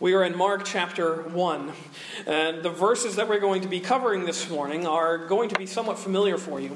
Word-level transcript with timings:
We 0.00 0.14
are 0.14 0.24
in 0.24 0.34
Mark 0.34 0.64
chapter 0.64 1.16
1, 1.24 1.72
and 2.26 2.62
the 2.62 2.70
verses 2.70 3.16
that 3.16 3.28
we're 3.28 3.38
going 3.38 3.60
to 3.60 3.68
be 3.68 3.80
covering 3.80 4.24
this 4.24 4.48
morning 4.48 4.86
are 4.86 5.18
going 5.18 5.50
to 5.50 5.58
be 5.58 5.66
somewhat 5.66 5.98
familiar 5.98 6.38
for 6.38 6.58
you. 6.58 6.74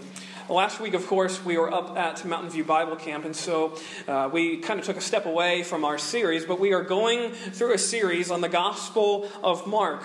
Last 0.51 0.79
week, 0.79 0.93
of 0.93 1.07
course, 1.07 1.43
we 1.43 1.57
were 1.57 1.73
up 1.73 1.97
at 1.97 2.23
Mountain 2.27 2.51
View 2.51 2.65
Bible 2.65 2.97
Camp, 2.97 3.25
and 3.25 3.35
so 3.35 3.79
uh, 4.07 4.29
we 4.31 4.59
kind 4.59 4.79
of 4.79 4.85
took 4.85 4.99
a 4.99 5.01
step 5.01 5.25
away 5.25 5.63
from 5.63 5.87
our 5.87 5.97
series, 5.97 6.45
but 6.45 6.61
we 6.61 6.75
are 6.75 6.83
going 6.83 7.31
through 7.31 7.73
a 7.73 7.79
series 7.79 8.31
on 8.31 8.43
the 8.43 8.49
Gospel 8.51 9.27
of 9.43 9.67
Mark. 9.67 10.03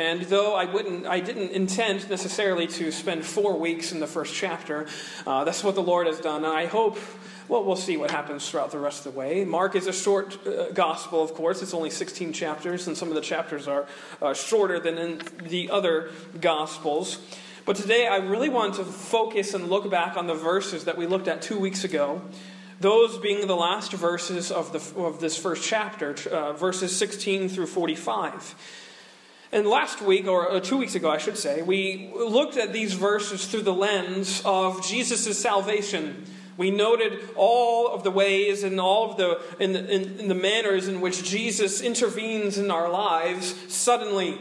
And 0.00 0.22
though 0.22 0.54
I 0.54 0.64
wouldn't, 0.64 1.06
I 1.06 1.20
didn't 1.20 1.52
intend 1.52 2.08
necessarily 2.10 2.66
to 2.66 2.90
spend 2.90 3.24
four 3.24 3.58
weeks 3.58 3.92
in 3.92 4.00
the 4.00 4.06
first 4.06 4.34
chapter, 4.34 4.86
uh, 5.26 5.44
that's 5.44 5.62
what 5.62 5.74
the 5.74 5.82
Lord 5.82 6.06
has 6.06 6.20
done. 6.20 6.44
And 6.44 6.52
I 6.52 6.66
hope 6.66 6.98
well, 7.46 7.62
we'll 7.62 7.76
see 7.76 7.98
what 7.98 8.10
happens 8.10 8.48
throughout 8.48 8.70
the 8.70 8.78
rest 8.78 9.04
of 9.04 9.12
the 9.12 9.18
way. 9.18 9.44
Mark 9.44 9.76
is 9.76 9.86
a 9.86 9.92
short 9.92 10.38
uh, 10.46 10.70
gospel, 10.70 11.22
of 11.22 11.34
course. 11.34 11.60
It's 11.60 11.74
only 11.74 11.90
16 11.90 12.32
chapters, 12.32 12.86
and 12.86 12.96
some 12.96 13.08
of 13.08 13.14
the 13.14 13.20
chapters 13.20 13.68
are 13.68 13.86
uh, 14.22 14.32
shorter 14.32 14.80
than 14.80 14.96
in 14.96 15.20
the 15.42 15.70
other 15.70 16.10
gospels. 16.40 17.18
But 17.66 17.76
today 17.76 18.06
I 18.06 18.16
really 18.16 18.48
want 18.48 18.74
to 18.74 18.84
focus 18.84 19.52
and 19.52 19.68
look 19.68 19.90
back 19.90 20.16
on 20.16 20.26
the 20.26 20.34
verses 20.34 20.84
that 20.84 20.96
we 20.96 21.06
looked 21.06 21.28
at 21.28 21.42
two 21.42 21.58
weeks 21.58 21.84
ago. 21.84 22.22
Those 22.80 23.18
being 23.18 23.46
the 23.46 23.56
last 23.56 23.92
verses 23.92 24.50
of, 24.50 24.72
the, 24.72 25.00
of 25.00 25.20
this 25.20 25.36
first 25.36 25.66
chapter, 25.66 26.14
uh, 26.30 26.54
verses 26.54 26.96
16 26.96 27.50
through 27.50 27.66
45. 27.66 28.54
And 29.54 29.66
last 29.66 30.02
week, 30.02 30.26
or 30.26 30.50
uh, 30.50 30.60
two 30.60 30.76
weeks 30.76 30.94
ago, 30.94 31.08
I 31.08 31.18
should 31.18 31.38
say, 31.38 31.62
we 31.62 32.10
looked 32.14 32.58
at 32.58 32.74
these 32.74 32.92
verses 32.92 33.46
through 33.46 33.62
the 33.62 33.72
lens 33.72 34.42
of 34.44 34.86
Jesus' 34.86 35.40
salvation 35.40 36.26
we 36.56 36.70
noted 36.70 37.18
all 37.36 37.88
of 37.88 38.04
the 38.04 38.10
ways 38.10 38.62
and 38.62 38.80
all 38.80 39.10
of 39.10 39.16
the, 39.16 39.40
in 39.58 39.72
the, 39.72 39.92
in, 39.92 40.20
in 40.20 40.28
the 40.28 40.34
manners 40.34 40.86
in 40.86 41.00
which 41.00 41.24
Jesus 41.24 41.80
intervenes 41.80 42.58
in 42.58 42.70
our 42.70 42.90
lives 42.90 43.54
suddenly. 43.72 44.38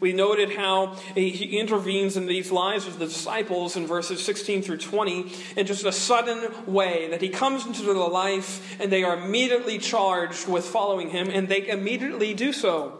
We 0.00 0.14
noted 0.14 0.52
how 0.52 0.94
he 1.14 1.58
intervenes 1.58 2.16
in 2.16 2.24
these 2.24 2.50
lives 2.50 2.86
of 2.86 2.98
the 2.98 3.04
disciples 3.04 3.76
in 3.76 3.86
verses 3.86 4.24
16 4.24 4.62
through 4.62 4.78
20 4.78 5.30
in 5.56 5.66
just 5.66 5.84
a 5.84 5.92
sudden 5.92 6.50
way, 6.66 7.08
that 7.10 7.20
he 7.20 7.28
comes 7.28 7.66
into 7.66 7.82
their 7.82 7.94
life 7.94 8.80
and 8.80 8.90
they 8.90 9.04
are 9.04 9.18
immediately 9.18 9.76
charged 9.76 10.48
with 10.48 10.64
following 10.64 11.10
him, 11.10 11.28
and 11.28 11.48
they 11.48 11.68
immediately 11.68 12.32
do 12.32 12.54
so. 12.54 12.99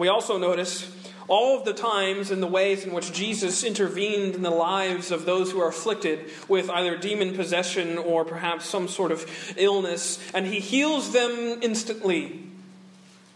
We 0.00 0.08
also 0.08 0.38
notice 0.38 0.90
all 1.28 1.58
of 1.58 1.66
the 1.66 1.74
times 1.74 2.30
and 2.30 2.42
the 2.42 2.46
ways 2.46 2.86
in 2.86 2.94
which 2.94 3.12
Jesus 3.12 3.62
intervened 3.62 4.34
in 4.34 4.40
the 4.40 4.48
lives 4.48 5.10
of 5.10 5.26
those 5.26 5.52
who 5.52 5.60
are 5.60 5.68
afflicted 5.68 6.30
with 6.48 6.70
either 6.70 6.96
demon 6.96 7.36
possession 7.36 7.98
or 7.98 8.24
perhaps 8.24 8.64
some 8.64 8.88
sort 8.88 9.12
of 9.12 9.30
illness, 9.58 10.18
and 10.32 10.46
he 10.46 10.58
heals 10.58 11.12
them 11.12 11.58
instantly. 11.60 12.40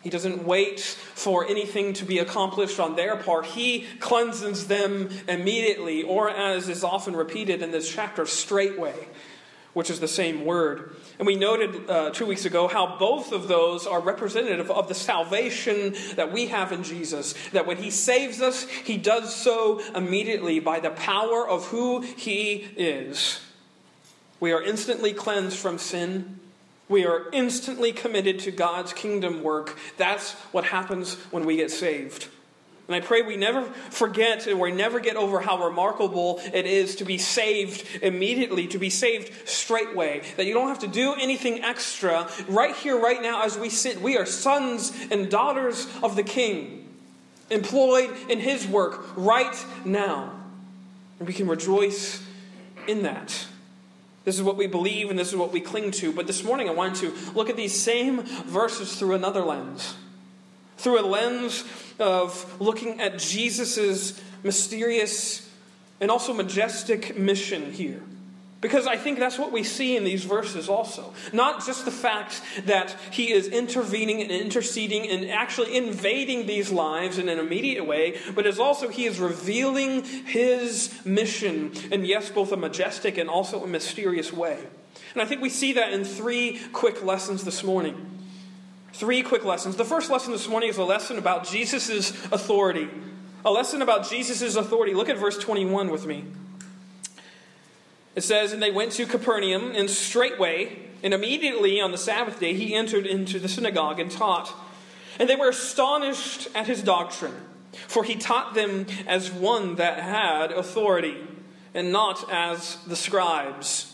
He 0.03 0.09
doesn't 0.09 0.47
wait 0.47 0.81
for 0.81 1.47
anything 1.47 1.93
to 1.93 2.07
be 2.07 2.19
accomplished 2.19 2.81
on 2.81 2.97
their 2.97 3.17
part. 3.17 3.45
He 3.45 3.85
cleanses 4.01 4.67
them 4.67 5.11
immediately, 5.29 6.03
or 6.03 6.31
as 6.31 6.71
is 6.71 6.83
often 6.83 7.15
repeated 7.15 7.61
in 7.61 7.73
this 7.73 7.93
chapter, 7.93 8.25
straightway 8.25 8.95
which 9.75 9.91
is 9.91 10.01
the 10.01 10.09
same 10.09 10.45
word. 10.45 10.97
And 11.19 11.27
we 11.27 11.37
noted 11.37 11.89
uh, 11.89 12.11
two 12.11 12.27
weeks 12.27 12.45
ago 12.45 12.67
how 12.67 12.97
both 12.99 13.33
of 13.33 13.47
those 13.47 13.87
are 13.87 14.01
representative 14.01 14.71
of 14.71 14.89
the 14.89 14.95
salvation 14.95 15.95
that 16.17 16.33
we 16.33 16.47
have 16.49 16.73
in 16.73 16.83
Jesus. 16.83 17.35
That 17.53 17.67
when 17.67 17.77
He 17.77 17.91
saves 17.91 18.41
us, 18.41 18.69
He 18.69 18.97
does 18.97 19.35
so 19.35 19.81
immediately 19.95 20.59
by 20.59 20.81
the 20.81 20.91
power 20.91 21.49
of 21.49 21.67
who 21.67 22.01
He 22.01 22.67
is. 22.77 23.41
We 24.41 24.53
are 24.53 24.63
instantly 24.63 25.13
cleansed 25.13 25.57
from 25.57 25.79
sin. 25.79 26.41
We 26.89 27.07
are 27.07 27.31
instantly 27.33 27.93
committed 27.93 28.41
to 28.41 28.51
God's 28.51 28.93
kingdom 28.93 29.43
work. 29.43 29.79
That's 29.97 30.33
what 30.53 30.65
happens 30.65 31.15
when 31.31 31.47
we 31.47 31.57
get 31.57 31.71
saved. 31.71 32.29
And 32.87 32.95
I 32.95 33.01
pray 33.01 33.23
we 33.23 33.37
never 33.37 33.63
forget 33.63 34.47
and 34.47 34.61
we 34.61 34.71
never 34.71 35.01
get 35.01 35.17
over 35.17 35.41
how 35.41 35.65
remarkable 35.65 36.41
it 36.53 36.67
is 36.67 36.97
to 36.97 37.05
be 37.05 37.17
saved 37.17 38.03
immediately, 38.03 38.67
to 38.69 38.79
be 38.79 38.91
saved 38.91 39.49
straightway. 39.49 40.23
That 40.37 40.45
you 40.45 40.53
don't 40.53 40.69
have 40.69 40.81
to 40.81 40.87
do 40.87 41.15
anything 41.15 41.65
extra. 41.65 42.29
Right 42.47 42.77
here, 42.77 43.01
right 43.01 43.23
now, 43.23 43.43
as 43.43 43.57
we 43.57 43.71
sit, 43.71 44.03
we 44.03 44.19
are 44.19 44.27
sons 44.27 44.93
and 45.11 45.31
daughters 45.31 45.89
of 46.03 46.15
the 46.15 46.23
King, 46.23 46.87
employed 47.49 48.15
in 48.29 48.39
His 48.39 48.67
work 48.67 49.17
right 49.17 49.65
now. 49.87 50.33
And 51.19 51.27
we 51.27 51.33
can 51.33 51.49
rejoice 51.49 52.23
in 52.87 53.05
that. 53.05 53.47
This 54.27 54.37
is 54.37 54.43
what 54.43 54.57
we 54.59 54.67
believe 54.67 55.09
and 55.09 55.19
this 55.19 55.29
is 55.29 55.37
what 55.37 55.53
we 55.53 55.61
cling 55.61 55.91
to. 55.93 56.13
But 56.13 56.27
this 56.27 56.45
morning, 56.45 56.69
I 56.69 56.73
want 56.73 56.97
to 56.97 57.15
look 57.35 57.49
at 57.49 57.57
these 57.57 57.79
same 57.79 58.23
verses 58.23 58.99
through 58.99 59.15
another 59.15 59.41
lens 59.41 59.95
through 60.77 61.01
a 61.01 61.07
lens 61.07 61.65
of 61.99 62.61
looking 62.61 63.01
at 63.01 63.19
Jesus' 63.19 64.21
mysterious 64.43 65.49
and 66.01 66.11
also 66.11 66.33
majestic 66.33 67.17
mission 67.17 67.73
here. 67.73 68.03
Because 68.61 68.87
I 68.87 68.97
think 68.97 69.19
that's 69.19 69.39
what 69.39 69.53
we 69.53 69.63
see 69.63 69.95
in 69.95 70.05
these 70.05 70.25
verses 70.25 70.71
also. 70.71 71.13
Not 71.35 71.67
just 71.67 71.85
the 71.85 71.91
fact 71.91 72.41
that 72.65 72.97
he 73.11 73.31
is 73.31 73.47
intervening 73.47 74.23
and 74.23 74.31
interceding 74.31 75.07
and 75.07 75.31
actually 75.31 75.77
invading 75.77 76.47
these 76.47 76.71
lives 76.71 77.19
in 77.19 77.29
an 77.29 77.39
immediate 77.39 77.85
way, 77.85 78.19
but 78.35 78.47
as 78.47 78.59
also 78.59 78.89
he 78.89 79.05
is 79.05 79.21
revealing 79.21 80.03
his 80.03 80.99
mission 81.05 81.73
in, 81.91 82.07
yes, 82.07 82.31
both 82.31 82.53
a 82.53 82.57
majestic 82.57 83.19
and 83.19 83.29
also 83.29 83.63
a 83.63 83.67
mysterious 83.67 84.33
way. 84.33 84.59
And 85.13 85.21
I 85.21 85.27
think 85.27 85.43
we 85.43 85.51
see 85.51 85.75
that 85.75 85.93
in 85.93 86.03
three 86.03 86.59
quick 86.73 87.05
lessons 87.05 87.45
this 87.45 87.63
morning. 87.63 88.14
Three 88.95 89.25
quick 89.25 89.45
lessons. 89.45 89.75
The 89.75 89.85
first 89.85 90.09
lesson 90.09 90.31
this 90.31 90.47
morning 90.47 90.69
is 90.69 90.77
a 90.77 90.85
lesson 90.85 91.19
about 91.19 91.45
Jesus' 91.45 92.11
authority. 92.31 92.89
A 93.45 93.51
lesson 93.51 93.83
about 93.83 94.09
Jesus' 94.09 94.55
authority. 94.55 94.95
Look 94.95 95.09
at 95.09 95.19
verse 95.19 95.37
21 95.37 95.91
with 95.91 96.07
me. 96.07 96.25
It 98.15 98.23
says, 98.23 98.53
And 98.53 98.63
they 98.63 98.71
went 98.71 98.93
to 98.93 99.05
Capernaum, 99.05 99.73
and 99.75 99.91
straightway, 99.91 100.79
and 101.03 101.13
immediately 101.13 101.81
on 101.81 101.91
the 101.91 101.99
Sabbath 101.99 102.39
day, 102.39 102.55
he 102.55 102.73
entered 102.73 103.05
into 103.05 103.41
the 103.41 103.49
synagogue 103.49 103.99
and 103.99 104.13
taught. 104.13 104.55
And 105.19 105.29
they 105.29 105.35
were 105.35 105.49
astonished 105.49 106.47
at 106.55 106.69
his 106.69 106.81
doctrine, 106.81 107.35
for 107.89 108.05
he 108.05 108.15
taught 108.15 108.55
them 108.55 108.87
as 109.09 109.29
one 109.29 109.75
that 109.75 109.99
had 109.99 110.53
authority, 110.53 111.17
and 111.75 111.91
not 111.91 112.31
as 112.31 112.77
the 112.87 112.95
scribes. 112.95 113.94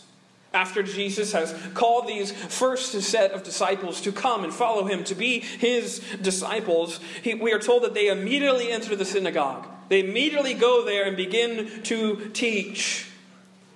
After 0.52 0.82
Jesus 0.82 1.32
has 1.32 1.54
called 1.74 2.08
these 2.08 2.32
first 2.32 2.92
set 3.02 3.30
of 3.30 3.44
disciples 3.44 4.00
to 4.00 4.10
come 4.10 4.42
and 4.42 4.52
follow 4.52 4.84
him, 4.84 5.04
to 5.04 5.14
be 5.14 5.38
his 5.40 6.00
disciples, 6.20 6.98
he, 7.22 7.34
we 7.34 7.52
are 7.52 7.60
told 7.60 7.84
that 7.84 7.94
they 7.94 8.08
immediately 8.08 8.72
enter 8.72 8.96
the 8.96 9.04
synagogue. 9.04 9.68
They 9.88 10.00
immediately 10.00 10.54
go 10.54 10.84
there 10.84 11.04
and 11.04 11.16
begin 11.16 11.82
to 11.84 12.30
teach. 12.30 13.06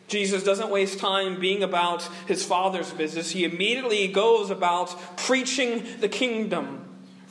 Jesus 0.09 0.43
doesn't 0.43 0.71
waste 0.71 0.99
time 0.99 1.41
being 1.41 1.62
about 1.62 2.03
his 2.27 2.45
Father's 2.45 2.93
business. 2.93 3.31
He 3.31 3.45
immediately 3.45 4.09
goes 4.09 4.51
about 4.51 5.17
preaching 5.17 5.85
the 6.01 6.09
kingdom. 6.09 6.84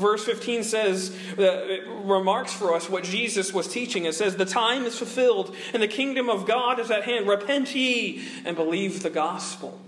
Verse 0.03 0.25
15 0.25 0.66
says, 0.66 1.16
uh, 1.40 1.80
remarks 2.03 2.52
for 2.52 2.75
us 2.75 2.90
what 2.90 3.06
Jesus 3.06 3.53
was 3.53 3.69
teaching. 3.69 4.03
It 4.03 4.14
says, 4.14 4.36
The 4.36 4.44
time 4.44 4.84
is 4.84 4.97
fulfilled, 4.97 5.56
and 5.74 5.81
the 5.81 5.88
kingdom 5.88 6.30
of 6.30 6.46
God 6.46 6.78
is 6.78 6.91
at 6.91 7.06
hand. 7.06 7.25
Repent 7.25 7.74
ye 7.74 8.22
and 8.44 8.58
believe 8.58 9.02
the 9.02 9.09
gospel. 9.09 9.80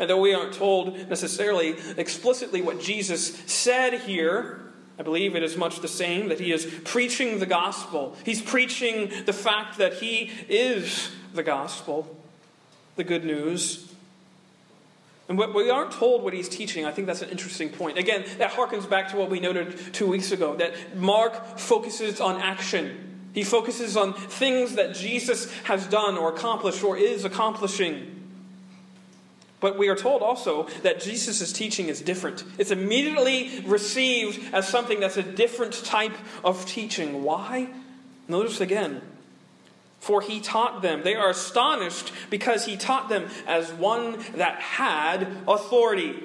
And 0.00 0.10
though 0.10 0.20
we 0.20 0.34
aren't 0.34 0.54
told 0.54 1.08
necessarily 1.08 1.76
explicitly 1.96 2.60
what 2.60 2.80
Jesus 2.80 3.38
said 3.46 4.00
here, 4.00 4.60
I 4.98 5.04
believe 5.04 5.36
it 5.36 5.44
is 5.44 5.56
much 5.56 5.78
the 5.78 5.86
same 5.86 6.28
that 6.28 6.40
he 6.40 6.50
is 6.50 6.66
preaching 6.84 7.38
the 7.38 7.46
gospel. 7.46 8.16
He's 8.24 8.42
preaching 8.42 9.12
the 9.26 9.32
fact 9.32 9.78
that 9.78 9.94
he 9.94 10.32
is 10.48 11.08
the 11.34 11.44
gospel, 11.44 12.16
the 12.96 13.04
good 13.04 13.24
news. 13.24 13.89
And 15.30 15.38
we 15.38 15.70
aren't 15.70 15.92
told 15.92 16.24
what 16.24 16.32
he's 16.32 16.48
teaching. 16.48 16.84
I 16.84 16.90
think 16.90 17.06
that's 17.06 17.22
an 17.22 17.28
interesting 17.30 17.68
point. 17.68 17.98
Again, 17.98 18.24
that 18.38 18.50
harkens 18.50 18.90
back 18.90 19.10
to 19.12 19.16
what 19.16 19.30
we 19.30 19.38
noted 19.38 19.94
two 19.94 20.08
weeks 20.08 20.32
ago 20.32 20.56
that 20.56 20.96
Mark 20.96 21.56
focuses 21.56 22.20
on 22.20 22.40
action. 22.40 23.28
He 23.32 23.44
focuses 23.44 23.96
on 23.96 24.12
things 24.12 24.74
that 24.74 24.92
Jesus 24.96 25.48
has 25.62 25.86
done 25.86 26.18
or 26.18 26.30
accomplished 26.30 26.82
or 26.82 26.96
is 26.96 27.24
accomplishing. 27.24 28.28
But 29.60 29.78
we 29.78 29.88
are 29.88 29.94
told 29.94 30.22
also 30.22 30.64
that 30.82 31.00
Jesus' 31.00 31.52
teaching 31.52 31.86
is 31.86 32.02
different. 32.02 32.42
It's 32.58 32.72
immediately 32.72 33.62
received 33.66 34.52
as 34.52 34.66
something 34.66 34.98
that's 34.98 35.16
a 35.16 35.22
different 35.22 35.84
type 35.84 36.16
of 36.42 36.66
teaching. 36.66 37.22
Why? 37.22 37.68
Notice 38.26 38.60
again, 38.60 39.00
for 40.00 40.22
he 40.22 40.40
taught 40.40 40.82
them. 40.82 41.02
They 41.04 41.14
are 41.14 41.30
astonished 41.30 42.12
because 42.30 42.64
he 42.64 42.76
taught 42.76 43.08
them 43.08 43.28
as 43.46 43.70
one 43.72 44.18
that 44.34 44.58
had 44.58 45.28
authority. 45.46 46.16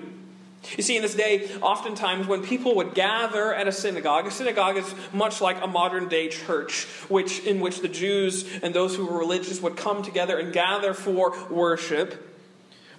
You 0.77 0.83
see, 0.83 0.95
in 0.95 1.03
this 1.03 1.13
day, 1.13 1.47
oftentimes 1.61 2.25
when 2.25 2.41
people 2.41 2.75
would 2.77 2.95
gather 2.95 3.53
at 3.53 3.67
a 3.67 3.71
synagogue, 3.71 4.25
a 4.25 4.31
synagogue 4.31 4.77
is 4.77 4.95
much 5.13 5.41
like 5.41 5.61
a 5.61 5.67
modern 5.67 6.07
day 6.07 6.29
church, 6.29 6.85
which, 7.07 7.41
in 7.41 7.59
which 7.59 7.81
the 7.81 7.87
Jews 7.87 8.49
and 8.63 8.73
those 8.73 8.95
who 8.95 9.05
were 9.05 9.19
religious 9.19 9.61
would 9.61 9.75
come 9.75 10.01
together 10.01 10.39
and 10.39 10.51
gather 10.51 10.93
for 10.93 11.35
worship. 11.49 12.31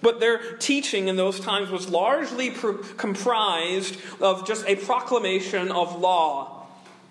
But 0.01 0.19
their 0.19 0.55
teaching 0.57 1.07
in 1.07 1.15
those 1.15 1.39
times 1.39 1.69
was 1.69 1.89
largely 1.89 2.51
comprised 2.51 3.97
of 4.21 4.47
just 4.47 4.65
a 4.67 4.75
proclamation 4.75 5.71
of 5.71 5.99
law 5.99 6.56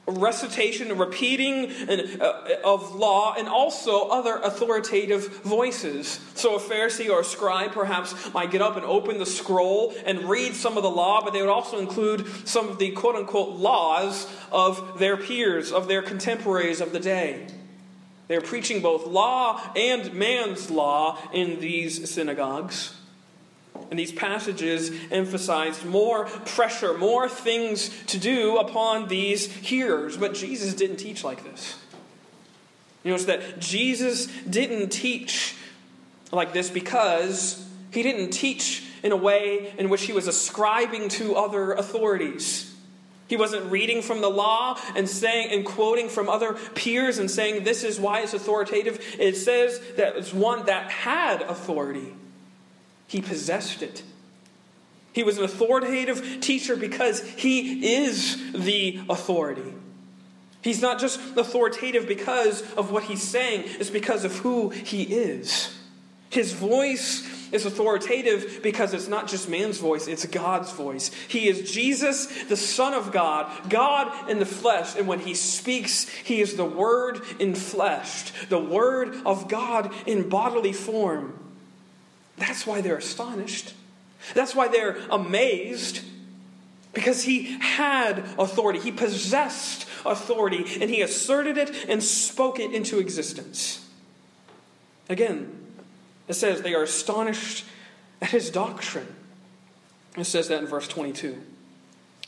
recitation, 0.07 0.97
repeating 0.97 1.73
uh, 1.89 2.49
of 2.65 2.95
law, 2.95 3.35
and 3.37 3.49
also 3.49 4.09
other 4.09 4.37
authoritative 4.37 5.43
voices. 5.43 6.21
So 6.35 6.57
a 6.57 6.61
Pharisee 6.61 7.11
or 7.11 7.21
a 7.21 7.25
scribe 7.25 7.73
perhaps 7.73 8.33
might 8.33 8.51
get 8.51 8.63
up 8.63 8.77
and 8.77 8.85
open 8.85 9.19
the 9.19 9.27
scroll 9.27 9.95
and 10.05 10.29
read 10.29 10.55
some 10.55 10.77
of 10.77 10.83
the 10.83 10.91
law, 10.91 11.23
but 11.25 11.33
they 11.33 11.41
would 11.41 11.51
also 11.51 11.79
include 11.79 12.27
some 12.47 12.69
of 12.69 12.79
the 12.79 12.93
quote 12.93 13.17
unquote 13.17 13.57
laws 13.57 14.29
of 14.53 14.99
their 14.99 15.17
peers, 15.17 15.73
of 15.73 15.89
their 15.89 16.03
contemporaries 16.03 16.81
of 16.81 16.93
the 16.93 17.01
day. 17.01 17.49
They're 18.29 18.41
preaching 18.41 18.83
both 18.83 19.07
law 19.07 19.61
and 19.77 20.13
man's 20.15 20.71
law 20.71 21.19
in 21.33 21.61
these 21.61 22.11
synagogues. 22.11 22.96
And 23.91 23.99
these 23.99 24.13
passages 24.13 24.91
emphasized 25.11 25.85
more 25.85 26.25
pressure, 26.25 26.97
more 26.99 27.29
things 27.29 27.91
to 28.07 28.19
do 28.19 28.57
upon 28.57 29.09
these 29.09 29.51
hearers. 29.51 30.17
But 30.17 30.35
Jesus 30.35 30.75
didn't 30.75 30.97
teach 30.97 31.23
like 31.23 31.45
this. 31.45 31.79
You 33.05 33.13
notice 33.13 33.27
that 33.27 33.61
Jesus 33.61 34.27
didn't 34.49 34.91
teach 34.91 35.55
like 36.33 36.53
this 36.53 36.69
because 36.71 37.65
he 37.93 38.03
didn't 38.03 38.31
teach 38.31 38.83
in 39.05 39.13
a 39.13 39.17
way 39.17 39.73
in 39.79 39.89
which 39.89 40.03
he 40.03 40.13
was 40.13 40.27
ascribing 40.27 41.09
to 41.11 41.37
other 41.37 41.73
authorities. 41.73 42.75
He 43.29 43.37
wasn't 43.37 43.71
reading 43.71 44.03
from 44.03 44.21
the 44.21 44.29
law 44.29 44.79
and 44.95 45.09
saying 45.09 45.51
and 45.53 45.65
quoting 45.65 46.09
from 46.09 46.29
other 46.29 46.55
peers 46.75 47.19
and 47.19 47.31
saying 47.31 47.65
this 47.65 47.85
is 47.85 47.99
why 47.99 48.21
it's 48.21 48.35
authoritative. 48.35 49.17
It 49.19 49.37
says 49.37 49.81
that 49.97 50.17
it's 50.17 50.33
one 50.33 50.67
that 50.67 50.91
had 50.91 51.43
authority. 51.43 52.13
He 53.07 53.21
possessed 53.21 53.83
it. 53.83 54.03
He 55.13 55.23
was 55.23 55.39
an 55.39 55.45
authoritative 55.45 56.41
teacher 56.41 56.77
because 56.77 57.27
he 57.31 57.97
is 57.97 58.53
the 58.53 59.01
authority. 59.09 59.73
He's 60.61 60.83
not 60.83 60.99
just 60.99 61.19
authoritative 61.39 62.07
because 62.09 62.61
of 62.73 62.91
what 62.91 63.05
he's 63.05 63.23
saying, 63.23 63.65
it's 63.67 63.89
because 63.89 64.25
of 64.25 64.37
who 64.39 64.71
he 64.71 65.05
is. 65.05 65.73
His 66.29 66.53
voice 66.53 67.27
is 67.53 67.65
authoritative 67.65 68.61
because 68.63 68.93
it's 68.93 69.09
not 69.09 69.29
just 69.29 69.49
man's 69.49 69.79
voice, 69.79 70.09
it's 70.09 70.27
God's 70.27 70.73
voice. 70.73 71.11
He 71.29 71.49
is 71.49 71.71
Jesus, 71.71 72.27
the 72.45 72.57
Son 72.57 72.93
of 72.93 73.13
God, 73.13 73.71
God 73.71 74.29
in 74.29 74.39
the 74.39 74.45
flesh. 74.45 74.97
And 74.97 75.07
when 75.07 75.21
he 75.21 75.35
speaks, 75.35 76.09
he 76.09 76.41
is 76.41 76.57
the 76.57 76.65
Word 76.65 77.23
in 77.39 77.55
flesh, 77.55 78.33
the 78.49 78.59
Word 78.59 79.15
of 79.25 79.49
God 79.49 79.95
in 80.05 80.29
bodily 80.29 80.73
form. 80.73 81.46
That's 82.37 82.67
why 82.67 82.81
they're 82.81 82.97
astonished. 82.97 83.75
That's 84.35 84.55
why 84.55 84.69
they're 84.69 84.99
amazed. 85.11 86.03
Because 86.93 87.23
he 87.23 87.59
had 87.61 88.19
authority, 88.39 88.79
he 88.79 88.91
possessed 88.91 89.87
authority, 90.05 90.65
and 90.81 90.91
he 90.91 91.03
asserted 91.03 91.59
it 91.59 91.71
and 91.89 92.03
spoke 92.03 92.59
it 92.59 92.73
into 92.73 92.99
existence. 92.99 93.87
Again, 95.09 95.53
it 96.29 96.35
says 96.35 96.63
they 96.63 96.75
are 96.75 96.83
astonished 96.83 97.65
at 98.21 98.31
his 98.31 98.51
doctrine. 98.51 99.15
It 100.17 100.25
says 100.25 100.49
that 100.49 100.61
in 100.61 100.67
verse 100.67 100.89
22. 100.89 101.41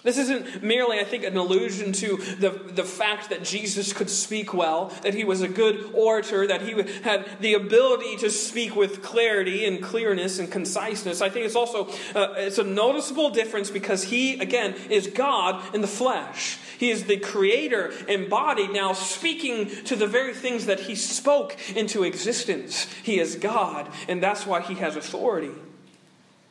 This 0.04 0.16
isn't 0.16 0.62
merely, 0.62 1.00
I 1.00 1.04
think, 1.04 1.24
an 1.24 1.36
allusion 1.36 1.92
to 1.94 2.18
the, 2.38 2.50
the 2.50 2.84
fact 2.84 3.30
that 3.30 3.42
Jesus 3.42 3.92
could 3.92 4.08
speak 4.08 4.54
well, 4.54 4.92
that 5.02 5.12
he 5.12 5.24
was 5.24 5.42
a 5.42 5.48
good 5.48 5.90
orator, 5.92 6.46
that 6.46 6.62
he 6.62 6.80
had 7.02 7.28
the 7.40 7.54
ability 7.54 8.16
to 8.18 8.30
speak 8.30 8.76
with 8.76 9.02
clarity 9.02 9.64
and 9.64 9.82
clearness 9.82 10.38
and 10.38 10.52
conciseness. 10.52 11.20
I 11.20 11.30
think 11.30 11.46
it's 11.46 11.56
also 11.56 11.88
uh, 12.14 12.34
it's 12.36 12.58
a 12.58 12.64
noticeable 12.64 13.30
difference 13.30 13.72
because 13.72 14.04
he, 14.04 14.38
again, 14.38 14.74
is 14.88 15.08
God 15.08 15.74
in 15.74 15.80
the 15.80 15.88
flesh. 15.88 16.58
He 16.78 16.90
is 16.90 17.04
the 17.04 17.16
creator 17.16 17.92
embodied, 18.06 18.70
now 18.70 18.92
speaking 18.92 19.66
to 19.86 19.96
the 19.96 20.06
very 20.06 20.32
things 20.32 20.66
that 20.66 20.78
he 20.78 20.94
spoke 20.94 21.56
into 21.74 22.04
existence. 22.04 22.86
He 23.02 23.18
is 23.18 23.34
God, 23.34 23.90
and 24.06 24.22
that's 24.22 24.46
why 24.46 24.60
he 24.60 24.74
has 24.74 24.94
authority. 24.94 25.50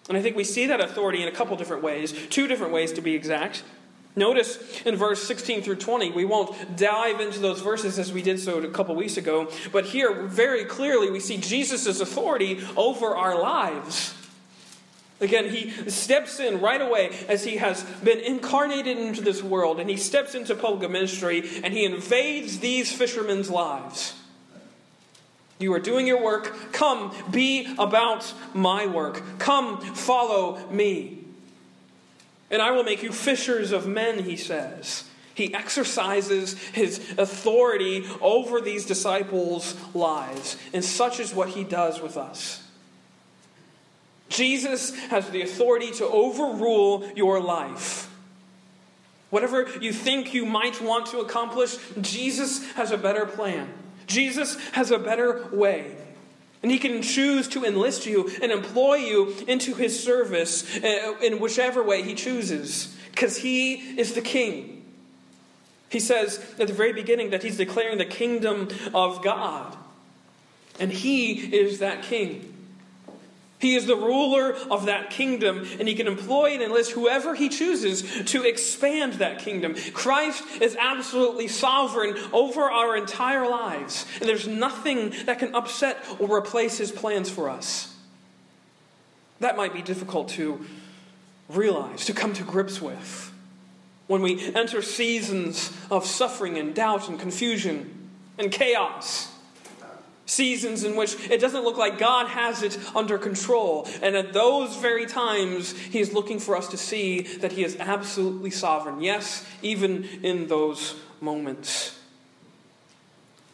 And 0.10 0.18
I 0.18 0.22
think 0.22 0.36
we 0.36 0.44
see 0.44 0.68
that 0.68 0.80
authority 0.80 1.22
in 1.22 1.28
a 1.28 1.32
couple 1.32 1.56
different 1.58 1.84
ways, 1.84 2.14
two 2.30 2.48
different 2.48 2.74
ways 2.74 2.94
to 2.94 3.02
be 3.02 3.14
exact. 3.14 3.64
Notice 4.16 4.82
in 4.82 4.96
verse 4.96 5.22
16 5.24 5.62
through 5.62 5.76
20, 5.76 6.12
we 6.12 6.26
won't 6.26 6.76
dive 6.76 7.20
into 7.20 7.40
those 7.40 7.62
verses 7.62 8.00
as 8.00 8.12
we 8.12 8.24
did 8.24 8.40
so 8.40 8.58
a 8.58 8.70
couple 8.70 8.96
weeks 8.96 9.18
ago, 9.18 9.52
but 9.72 9.86
here 9.86 10.24
very 10.24 10.66
clearly 10.66 11.12
we 11.12 11.20
see 11.20 11.38
Jesus' 11.38 12.00
authority 12.00 12.60
over 12.76 13.16
our 13.16 13.40
lives. 13.40 14.16
Again, 15.20 15.50
he 15.50 15.70
steps 15.90 16.40
in 16.40 16.62
right 16.62 16.82
away 16.82 17.10
as 17.28 17.44
he 17.44 17.58
has 17.58 17.84
been 18.04 18.20
incarnated 18.20 18.98
into 18.98 19.22
this 19.22 19.44
world, 19.44 19.80
and 19.80 19.90
he 19.90 19.98
steps 19.98 20.36
into 20.36 20.56
public 20.56 20.90
ministry 20.90 21.44
and 21.64 21.74
he 21.74 21.86
invades 21.86 22.60
these 22.60 22.92
fishermen's 22.92 23.50
lives. 23.50 24.16
You 25.60 25.74
are 25.74 25.80
doing 25.80 26.06
your 26.06 26.22
work. 26.22 26.72
Come, 26.72 27.14
be 27.32 27.74
about 27.80 28.32
my 28.54 28.86
work. 28.86 29.24
Come, 29.40 29.82
follow 29.82 30.68
me. 30.70 31.20
And 32.52 32.62
I 32.62 32.72
will 32.72 32.84
make 32.84 33.04
you 33.04 33.12
fishers 33.12 33.72
of 33.72 33.88
men, 33.88 34.24
he 34.24 34.38
says. 34.38 35.04
He 35.34 35.54
exercises 35.54 36.58
his 36.70 37.00
authority 37.18 38.06
over 38.22 38.60
these 38.62 38.86
disciples' 38.86 39.76
lives, 39.94 40.58
and 40.74 40.84
such 40.84 41.20
is 41.20 41.34
what 41.34 41.50
he 41.50 41.64
does 41.64 42.02
with 42.02 42.18
us. 42.18 42.64
Jesus 44.30 44.96
has 45.08 45.30
the 45.30 45.42
authority 45.42 45.92
to 45.92 46.08
overrule 46.08 47.08
your 47.16 47.40
life. 47.40 48.10
Whatever 49.30 49.68
you 49.80 49.94
think 49.94 50.34
you 50.34 50.46
might 50.46 50.82
want 50.82 51.08
to 51.08 51.20
accomplish, 51.20 51.78
Jesus 52.02 52.66
has 52.72 52.92
a 52.92 52.98
better 52.98 53.26
plan. 53.26 53.72
Jesus 54.08 54.58
has 54.72 54.90
a 54.90 54.98
better 54.98 55.48
way. 55.52 55.96
And 56.64 56.72
he 56.72 56.80
can 56.80 57.04
choose 57.04 57.48
to 57.50 57.64
enlist 57.64 58.08
you 58.08 58.32
and 58.42 58.52
employ 58.52 58.96
you 58.96 59.36
into 59.48 59.76
his 59.76 60.04
service 60.04 60.66
uh, 60.84 61.14
in 61.22 61.40
whichever 61.40 61.84
way 61.84 62.02
he 62.02 62.16
chooses, 62.16 62.96
because 63.12 63.38
he 63.38 63.76
is 64.00 64.14
the 64.14 64.22
king. 64.22 64.84
He 65.90 66.00
says 66.00 66.44
at 66.60 66.68
the 66.68 66.74
very 66.74 66.94
beginning 66.94 67.30
that 67.30 67.44
he's 67.44 67.58
declaring 67.58 68.00
the 68.00 68.06
kingdom 68.06 68.70
of 68.94 69.24
God, 69.24 69.78
and 70.80 70.92
he 70.92 71.34
is 71.56 71.80
that 71.80 72.02
king. 72.02 72.57
He 73.60 73.76
is 73.76 73.88
the 73.88 73.96
ruler 73.96 74.54
of 74.70 74.86
that 74.86 75.10
kingdom, 75.10 75.68
and 75.80 75.88
he 75.88 75.96
can 75.96 76.06
employ 76.06 76.54
and 76.54 76.62
enlist 76.62 76.92
whoever 76.92 77.34
he 77.34 77.50
chooses 77.50 78.24
to 78.32 78.44
expand 78.44 79.14
that 79.14 79.40
kingdom. 79.40 79.76
Christ 79.94 80.44
is 80.62 80.76
absolutely 80.80 81.48
sovereign 81.48 82.16
over 82.32 82.62
our 82.62 82.96
entire 82.96 83.50
lives, 83.50 84.06
and 84.20 84.30
there's 84.30 84.48
nothing 84.48 85.12
that 85.26 85.40
can 85.40 85.56
upset 85.56 86.06
or 86.20 86.38
replace 86.38 86.78
his 86.78 86.92
plans 86.92 87.32
for 87.32 87.50
us. 87.50 87.96
That 89.40 89.58
might 89.58 89.74
be 89.74 89.82
difficult 89.82 90.30
to 90.30 90.64
realize, 91.50 92.06
to 92.06 92.14
come 92.14 92.34
to 92.34 92.44
grips 92.44 92.80
with. 92.80 93.34
When 94.06 94.22
we 94.22 94.54
enter 94.54 94.84
seasons 94.84 95.76
of 95.90 96.06
suffering 96.06 96.58
and 96.58 96.76
doubt 96.76 97.10
and 97.10 97.20
confusion 97.20 98.10
and 98.38 98.52
chaos, 98.52 99.34
Seasons 100.28 100.84
in 100.84 100.98
which 100.98 101.16
it 101.32 101.40
doesn't 101.40 101.64
look 101.64 101.78
like 101.78 101.98
God 101.98 102.28
has 102.28 102.62
it 102.62 102.78
under 102.94 103.18
control. 103.18 103.88
And 104.04 104.16
at 104.16 104.34
those 104.34 104.76
very 104.76 105.06
times, 105.06 105.72
He 105.72 106.00
is 106.00 106.14
looking 106.14 106.38
for 106.40 106.56
us 106.56 106.68
to 106.68 106.78
see 106.78 107.22
that 107.38 107.54
He 107.54 107.64
is 107.64 107.78
absolutely 107.80 108.52
sovereign. 108.52 109.02
Yes, 109.02 109.46
even 109.62 110.04
in 110.24 110.48
those 110.48 110.96
moments. 111.22 111.98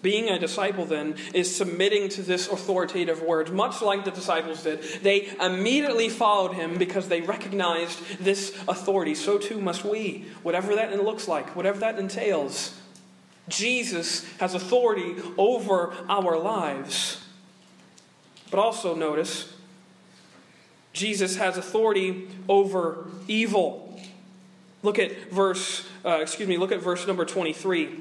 Being 0.01 0.29
a 0.29 0.37
disciple, 0.37 0.85
then, 0.85 1.15
is 1.33 1.55
submitting 1.55 2.09
to 2.09 2.23
this 2.23 2.49
authoritative 2.49 3.21
word, 3.21 3.53
much 3.53 3.81
like 3.81 4.03
the 4.03 4.11
disciples 4.11 4.63
did. 4.63 4.83
They 5.01 5.29
immediately 5.39 6.09
followed 6.09 6.53
him 6.53 6.77
because 6.77 7.07
they 7.07 7.21
recognized 7.21 7.99
this 8.19 8.53
authority. 8.67 9.15
So 9.15 9.37
too 9.37 9.61
must 9.61 9.85
we, 9.85 10.25
whatever 10.41 10.75
that 10.75 11.01
looks 11.01 11.29
like, 11.29 11.55
whatever 11.55 11.79
that 11.79 11.97
entails. 11.97 12.77
Jesus 13.47 14.25
has 14.39 14.53
authority 14.53 15.15
over 15.37 15.93
our 16.07 16.37
lives. 16.37 17.23
But 18.49 18.59
also 18.59 18.95
notice, 18.95 19.53
Jesus 20.93 21.37
has 21.37 21.57
authority 21.57 22.29
over 22.47 23.07
evil. 23.27 23.99
Look 24.83 24.99
at 24.99 25.31
verse, 25.31 25.87
uh, 26.05 26.19
excuse 26.21 26.47
me, 26.47 26.57
look 26.57 26.71
at 26.71 26.81
verse 26.81 27.07
number 27.07 27.25
23. 27.25 27.99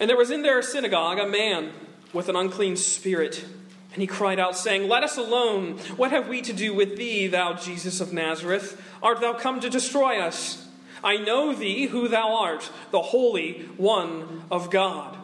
And 0.00 0.08
there 0.08 0.16
was 0.16 0.30
in 0.30 0.42
their 0.42 0.62
synagogue 0.62 1.18
a 1.18 1.26
man 1.26 1.72
with 2.12 2.28
an 2.28 2.36
unclean 2.36 2.76
spirit. 2.76 3.44
And 3.92 4.00
he 4.00 4.06
cried 4.06 4.40
out, 4.40 4.56
saying, 4.56 4.88
Let 4.88 5.04
us 5.04 5.16
alone. 5.16 5.78
What 5.96 6.10
have 6.10 6.28
we 6.28 6.42
to 6.42 6.52
do 6.52 6.74
with 6.74 6.96
thee, 6.96 7.28
thou 7.28 7.54
Jesus 7.54 8.00
of 8.00 8.12
Nazareth? 8.12 8.80
Art 9.02 9.20
thou 9.20 9.34
come 9.34 9.60
to 9.60 9.70
destroy 9.70 10.18
us? 10.18 10.66
I 11.04 11.18
know 11.18 11.54
thee, 11.54 11.86
who 11.86 12.08
thou 12.08 12.34
art, 12.34 12.70
the 12.90 13.02
Holy 13.02 13.62
One 13.76 14.44
of 14.50 14.70
God. 14.70 15.16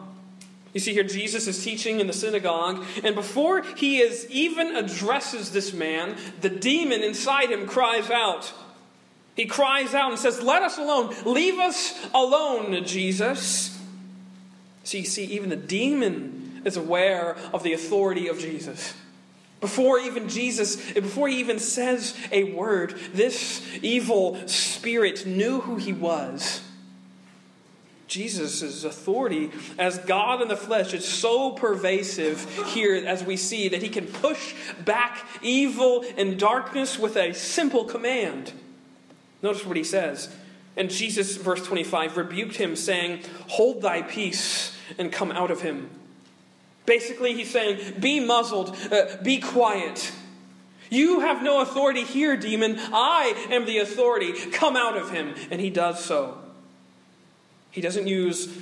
You 0.73 0.79
see 0.79 0.93
here, 0.93 1.03
Jesus 1.03 1.47
is 1.47 1.61
teaching 1.61 1.99
in 1.99 2.07
the 2.07 2.13
synagogue, 2.13 2.85
and 3.03 3.13
before 3.13 3.63
he 3.75 3.99
is 3.99 4.25
even 4.29 4.75
addresses 4.75 5.51
this 5.51 5.73
man, 5.73 6.15
the 6.39 6.49
demon 6.49 7.01
inside 7.01 7.49
him 7.49 7.67
cries 7.67 8.09
out. 8.09 8.53
He 9.35 9.45
cries 9.45 9.93
out 9.93 10.11
and 10.11 10.19
says, 10.19 10.41
Let 10.41 10.61
us 10.61 10.77
alone. 10.77 11.13
Leave 11.25 11.59
us 11.59 11.93
alone, 12.13 12.85
Jesus. 12.85 13.77
So 14.83 14.97
you 14.97 15.05
see, 15.05 15.25
even 15.25 15.49
the 15.49 15.55
demon 15.55 16.61
is 16.63 16.77
aware 16.77 17.35
of 17.53 17.63
the 17.63 17.73
authority 17.73 18.27
of 18.27 18.39
Jesus. 18.39 18.93
Before 19.61 19.99
even 19.99 20.27
Jesus, 20.27 20.91
before 20.91 21.27
he 21.27 21.39
even 21.39 21.59
says 21.59 22.17
a 22.31 22.45
word, 22.45 22.99
this 23.13 23.63
evil 23.83 24.47
spirit 24.47 25.27
knew 25.27 25.61
who 25.61 25.75
he 25.75 25.93
was. 25.93 26.61
Jesus' 28.07 28.83
authority 28.83 29.51
as 29.77 29.99
God 29.99 30.41
in 30.41 30.49
the 30.49 30.57
flesh 30.57 30.93
is 30.93 31.07
so 31.07 31.51
pervasive 31.51 32.43
here 32.69 32.95
as 33.07 33.23
we 33.23 33.37
see 33.37 33.69
that 33.69 33.81
he 33.81 33.87
can 33.87 34.05
push 34.05 34.53
back 34.83 35.25
evil 35.41 36.03
and 36.17 36.37
darkness 36.37 36.99
with 36.99 37.15
a 37.15 37.33
simple 37.33 37.85
command. 37.85 38.51
Notice 39.41 39.65
what 39.65 39.77
he 39.77 39.83
says. 39.83 40.35
And 40.75 40.89
Jesus, 40.89 41.37
verse 41.37 41.65
25, 41.65 42.17
rebuked 42.17 42.55
him, 42.55 42.75
saying, 42.75 43.21
Hold 43.47 43.81
thy 43.81 44.01
peace 44.01 44.75
and 44.97 45.11
come 45.11 45.31
out 45.31 45.51
of 45.51 45.61
him. 45.61 45.89
Basically, 46.85 47.33
he's 47.33 47.51
saying, 47.51 47.99
Be 47.99 48.19
muzzled, 48.19 48.75
uh, 48.91 49.17
be 49.23 49.39
quiet. 49.39 50.11
You 50.89 51.21
have 51.21 51.41
no 51.41 51.61
authority 51.61 52.03
here, 52.03 52.35
demon. 52.35 52.77
I 52.77 53.47
am 53.49 53.65
the 53.65 53.77
authority. 53.77 54.33
Come 54.51 54.75
out 54.75 54.97
of 54.97 55.09
him. 55.09 55.33
And 55.49 55.61
he 55.61 55.69
does 55.69 56.03
so. 56.03 56.37
He 57.71 57.79
doesn't 57.79 58.07
use 58.07 58.53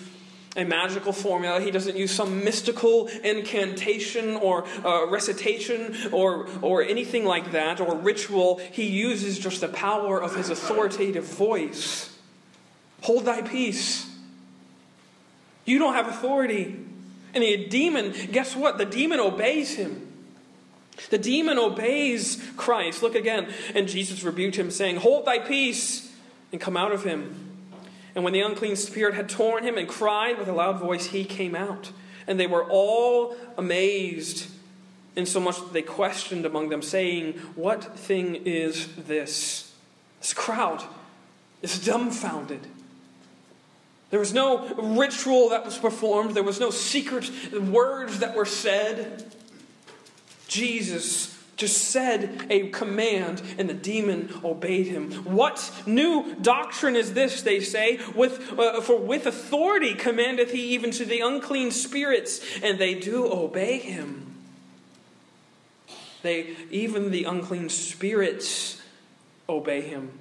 a 0.56 0.64
magical 0.64 1.12
formula. 1.12 1.60
He 1.60 1.72
doesn't 1.72 1.96
use 1.96 2.12
some 2.12 2.44
mystical 2.44 3.08
incantation 3.24 4.36
or 4.36 4.66
uh, 4.86 5.08
recitation 5.08 5.96
or, 6.12 6.48
or 6.62 6.84
anything 6.84 7.26
like 7.26 7.52
that 7.52 7.80
or 7.80 7.96
ritual. 7.96 8.58
He 8.58 8.86
uses 8.86 9.40
just 9.40 9.62
the 9.62 9.68
power 9.68 10.22
of 10.22 10.36
his 10.36 10.52
authoritative 10.52 11.26
voice. 11.26 12.16
Hold 13.02 13.26
thy 13.26 13.42
peace. 13.42 14.08
You 15.66 15.80
don't 15.80 15.94
have 15.94 16.08
authority. 16.08 16.78
And 17.33 17.43
the 17.43 17.67
demon, 17.67 18.13
guess 18.31 18.55
what? 18.55 18.77
The 18.77 18.86
demon 18.86 19.19
obeys 19.19 19.75
him. 19.75 20.07
The 21.09 21.17
demon 21.17 21.57
obeys 21.57 22.43
Christ. 22.57 23.01
Look 23.01 23.15
again. 23.15 23.48
And 23.74 23.88
Jesus 23.88 24.24
rebuked 24.24 24.55
him, 24.55 24.71
saying, 24.71 24.98
Hold 24.98 25.25
thy 25.25 25.39
peace 25.39 26.12
and 26.51 26.59
come 26.59 26.75
out 26.75 26.91
of 26.91 27.03
him. 27.03 27.50
And 28.15 28.24
when 28.24 28.33
the 28.33 28.41
unclean 28.41 28.75
spirit 28.75 29.13
had 29.13 29.29
torn 29.29 29.63
him 29.63 29.77
and 29.77 29.88
cried 29.88 30.38
with 30.38 30.48
a 30.48 30.53
loud 30.53 30.79
voice, 30.79 31.07
he 31.07 31.24
came 31.24 31.55
out. 31.55 31.91
And 32.27 32.39
they 32.39 32.48
were 32.48 32.65
all 32.65 33.36
amazed, 33.57 34.48
insomuch 35.15 35.57
that 35.57 35.74
they 35.74 35.81
questioned 35.81 36.45
among 36.45 36.69
them, 36.69 36.81
saying, 36.81 37.33
What 37.55 37.98
thing 37.98 38.36
is 38.45 38.88
this? 38.95 39.74
This 40.19 40.33
crowd 40.33 40.83
is 41.62 41.83
dumbfounded. 41.83 42.67
There 44.10 44.20
was 44.20 44.34
no 44.34 44.68
ritual 44.75 45.50
that 45.50 45.66
was 45.66 45.78
performed, 45.78 46.36
there 46.36 46.44
was 46.44 46.60
no 46.60 46.72
secret 46.72 47.30
words 47.54 48.20
that 48.20 48.36
were 48.36 48.46
said. 48.46 49.32
Jesus 50.48 51.38
just 51.60 51.89
said 51.89 52.48
a 52.50 52.70
command, 52.70 53.42
and 53.58 53.70
the 53.70 53.74
demon 53.74 54.34
obeyed 54.44 54.88
him. 54.88 55.12
What 55.25 55.72
new 55.86 56.36
doctrine 56.42 56.96
is 56.96 57.13
this, 57.13 57.42
they 57.42 57.60
say? 57.60 58.00
With, 58.16 58.58
uh, 58.58 58.80
for 58.82 58.98
with 58.98 59.25
authority 59.25 59.94
commandeth 59.94 60.51
he 60.51 60.74
even 60.74 60.92
to 60.92 61.06
the 61.06 61.20
unclean 61.20 61.72
spirits, 61.72 62.42
and 62.63 62.80
they 62.80 62.96
do 62.96 63.32
obey 63.32 63.78
him. 63.78 64.34
They, 66.22 66.56
even 66.72 67.12
the 67.12 67.25
unclean 67.25 67.70
spirits, 67.70 68.82
obey 69.48 69.82
him. 69.82 70.19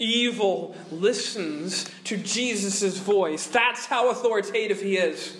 Evil 0.00 0.74
listens 0.90 1.88
to 2.04 2.16
Jesus' 2.16 2.98
voice. 2.98 3.46
That's 3.46 3.86
how 3.86 4.10
authoritative 4.10 4.80
he 4.80 4.96
is. 4.96 5.36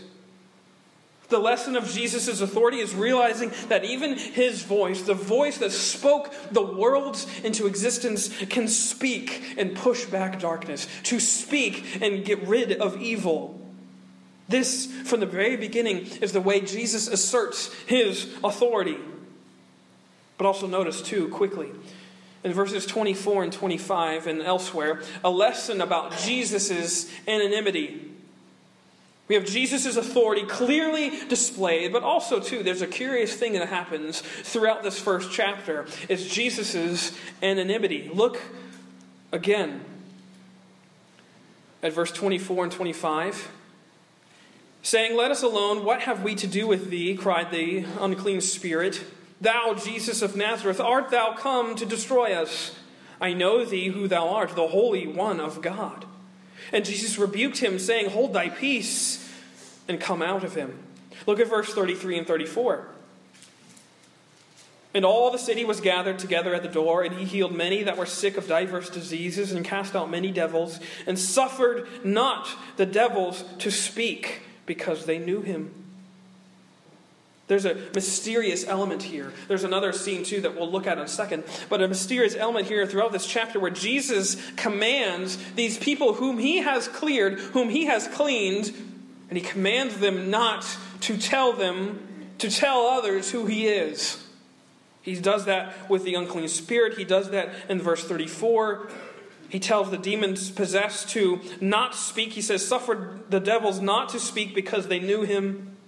The 1.31 1.39
lesson 1.39 1.77
of 1.77 1.89
Jesus' 1.89 2.41
authority 2.41 2.81
is 2.81 2.95
realizing 2.95 3.53
that 3.69 3.85
even 3.85 4.19
his 4.19 4.63
voice, 4.65 5.03
the 5.03 5.15
voice 5.15 5.59
that 5.59 5.73
spoke 5.73 6.35
the 6.51 6.63
worlds 6.63 7.27
into 7.43 7.67
existence, 7.67 8.29
can 8.47 8.69
speak 8.69 9.55
and 9.57 9.77
push 9.77 10.05
back 10.05 10.41
darkness, 10.41 10.89
to 11.05 11.21
speak 11.21 12.03
and 12.03 12.25
get 12.25 12.47
rid 12.47 12.73
of 12.73 13.01
evil. 13.01 13.61
This, 14.49 14.87
from 15.05 15.21
the 15.21 15.27
very 15.27 15.57
beginning, 15.57 16.07
is 16.21 16.33
the 16.33 16.41
way 16.41 16.61
Jesus 16.61 17.07
asserts 17.07 17.73
his 17.87 18.37
authority. 18.43 18.99
But 20.37 20.47
also 20.47 20.67
notice, 20.67 21.01
too, 21.01 21.29
quickly, 21.29 21.71
in 22.43 22.53
verses 22.53 22.87
24 22.87 23.45
and 23.45 23.53
25 23.53 24.27
and 24.27 24.43
elsewhere, 24.43 25.03
a 25.23 25.31
lesson 25.31 25.81
about 25.81 26.17
Jesus' 26.19 27.11
anonymity 27.29 28.11
we 29.31 29.37
have 29.37 29.47
Jesus' 29.47 29.97
authority 29.97 30.43
clearly 30.43 31.13
displayed, 31.29 31.93
but 31.93 32.03
also, 32.03 32.41
too, 32.41 32.65
there's 32.65 32.83
a 32.83 32.87
curious 32.89 33.33
thing 33.33 33.53
that 33.53 33.69
happens 33.69 34.23
throughout 34.23 34.83
this 34.83 34.99
first 34.99 35.31
chapter. 35.31 35.87
It's 36.09 36.27
Jesus' 36.27 37.17
anonymity. 37.41 38.11
Look 38.13 38.41
again 39.31 39.83
at 41.81 41.93
verse 41.93 42.11
24 42.11 42.65
and 42.65 42.73
25. 42.73 43.53
Saying, 44.83 45.17
Let 45.17 45.31
us 45.31 45.45
alone, 45.45 45.85
what 45.85 46.01
have 46.01 46.25
we 46.25 46.35
to 46.35 46.49
do 46.49 46.67
with 46.67 46.91
thee? 46.91 47.15
cried 47.15 47.53
the 47.53 47.85
unclean 48.01 48.41
spirit. 48.41 49.05
Thou, 49.41 49.75
Jesus 49.75 50.23
of 50.23 50.37
Nazareth, 50.37 50.81
art 50.81 51.11
thou 51.11 51.33
come 51.33 51.75
to 51.77 51.87
destroy 51.87 52.35
us? 52.35 52.77
I 53.21 53.33
know 53.33 53.65
thee 53.65 53.89
who 53.89 54.09
thou 54.09 54.29
art, 54.29 54.55
the 54.55 54.69
Holy 54.69 55.07
One 55.07 55.41
of 55.41 55.63
God. 55.63 56.05
And 56.73 56.85
Jesus 56.85 57.19
rebuked 57.19 57.59
him, 57.59 57.79
saying, 57.79 58.11
Hold 58.11 58.33
thy 58.33 58.49
peace 58.49 59.31
and 59.89 60.01
come 60.01 60.23
out 60.23 60.45
of 60.45 60.55
him. 60.55 60.79
Look 61.27 61.41
at 61.41 61.49
verse 61.49 61.73
33 61.73 62.19
and 62.19 62.27
34. 62.27 62.89
And 64.93 65.05
all 65.05 65.31
the 65.31 65.39
city 65.39 65.65
was 65.65 65.81
gathered 65.81 66.19
together 66.19 66.55
at 66.55 66.63
the 66.63 66.69
door, 66.69 67.03
and 67.03 67.15
he 67.15 67.25
healed 67.25 67.55
many 67.55 67.85
that 67.85 67.97
were 67.97 68.07
sick 68.07 68.37
of 68.37 68.49
diverse 68.49 68.91
diseases, 68.91 69.53
and 69.53 69.65
cast 69.65 69.95
out 69.95 70.11
many 70.11 70.33
devils, 70.33 70.81
and 71.07 71.19
suffered 71.19 71.87
not 72.05 72.49
the 72.77 72.87
devils 72.87 73.45
to 73.59 73.71
speak, 73.71 74.43
because 74.67 75.07
they 75.07 75.19
knew 75.19 75.43
him. 75.43 75.73
There's 77.51 77.65
a 77.65 77.75
mysterious 77.97 78.65
element 78.65 79.03
here. 79.03 79.33
There's 79.49 79.65
another 79.65 79.93
scene, 79.93 80.23
too, 80.23 80.41
that 80.43 80.55
we'll 80.55 80.71
look 80.71 80.87
at 80.87 80.99
in 80.99 81.05
a 81.05 81.09
second. 81.09 81.43
But 81.69 81.83
a 81.83 81.89
mysterious 81.89 82.37
element 82.37 82.69
here 82.69 82.87
throughout 82.87 83.11
this 83.11 83.27
chapter 83.27 83.59
where 83.59 83.73
Jesus 83.73 84.37
commands 84.55 85.37
these 85.57 85.77
people 85.77 86.15
whom 86.15 86.39
he 86.39 86.59
has 86.59 86.87
cleared, 86.87 87.41
whom 87.41 87.69
he 87.69 87.87
has 87.87 88.07
cleaned, 88.07 88.73
and 89.29 89.37
he 89.37 89.43
commands 89.43 89.97
them 89.99 90.31
not 90.31 90.65
to 91.01 91.19
tell 91.19 91.53
them, 91.53 92.31
to 92.39 92.49
tell 92.49 92.87
others 92.87 93.33
who 93.33 93.47
he 93.47 93.67
is. 93.67 94.25
He 95.03 95.17
does 95.17 95.47
that 95.47 95.91
with 95.91 96.05
the 96.05 96.15
unclean 96.15 96.47
spirit. 96.47 96.99
He 96.99 97.05
does 97.05 97.31
that 97.31 97.51
in 97.69 97.83
verse 97.83 98.05
34. 98.05 98.91
He 99.49 99.59
tells 99.59 99.91
the 99.91 99.99
demons 99.99 100.53
possessed 100.53 101.09
to 101.09 101.41
not 101.61 101.97
speak. 101.97 102.35
He 102.35 102.43
says, 102.43 102.65
suffered 102.65 103.29
the 103.29 103.41
devils 103.41 103.81
not 103.81 104.11
to 104.11 104.21
speak 104.21 104.55
because 104.55 104.87
they 104.87 105.01
knew 105.01 105.23
him. 105.23 105.79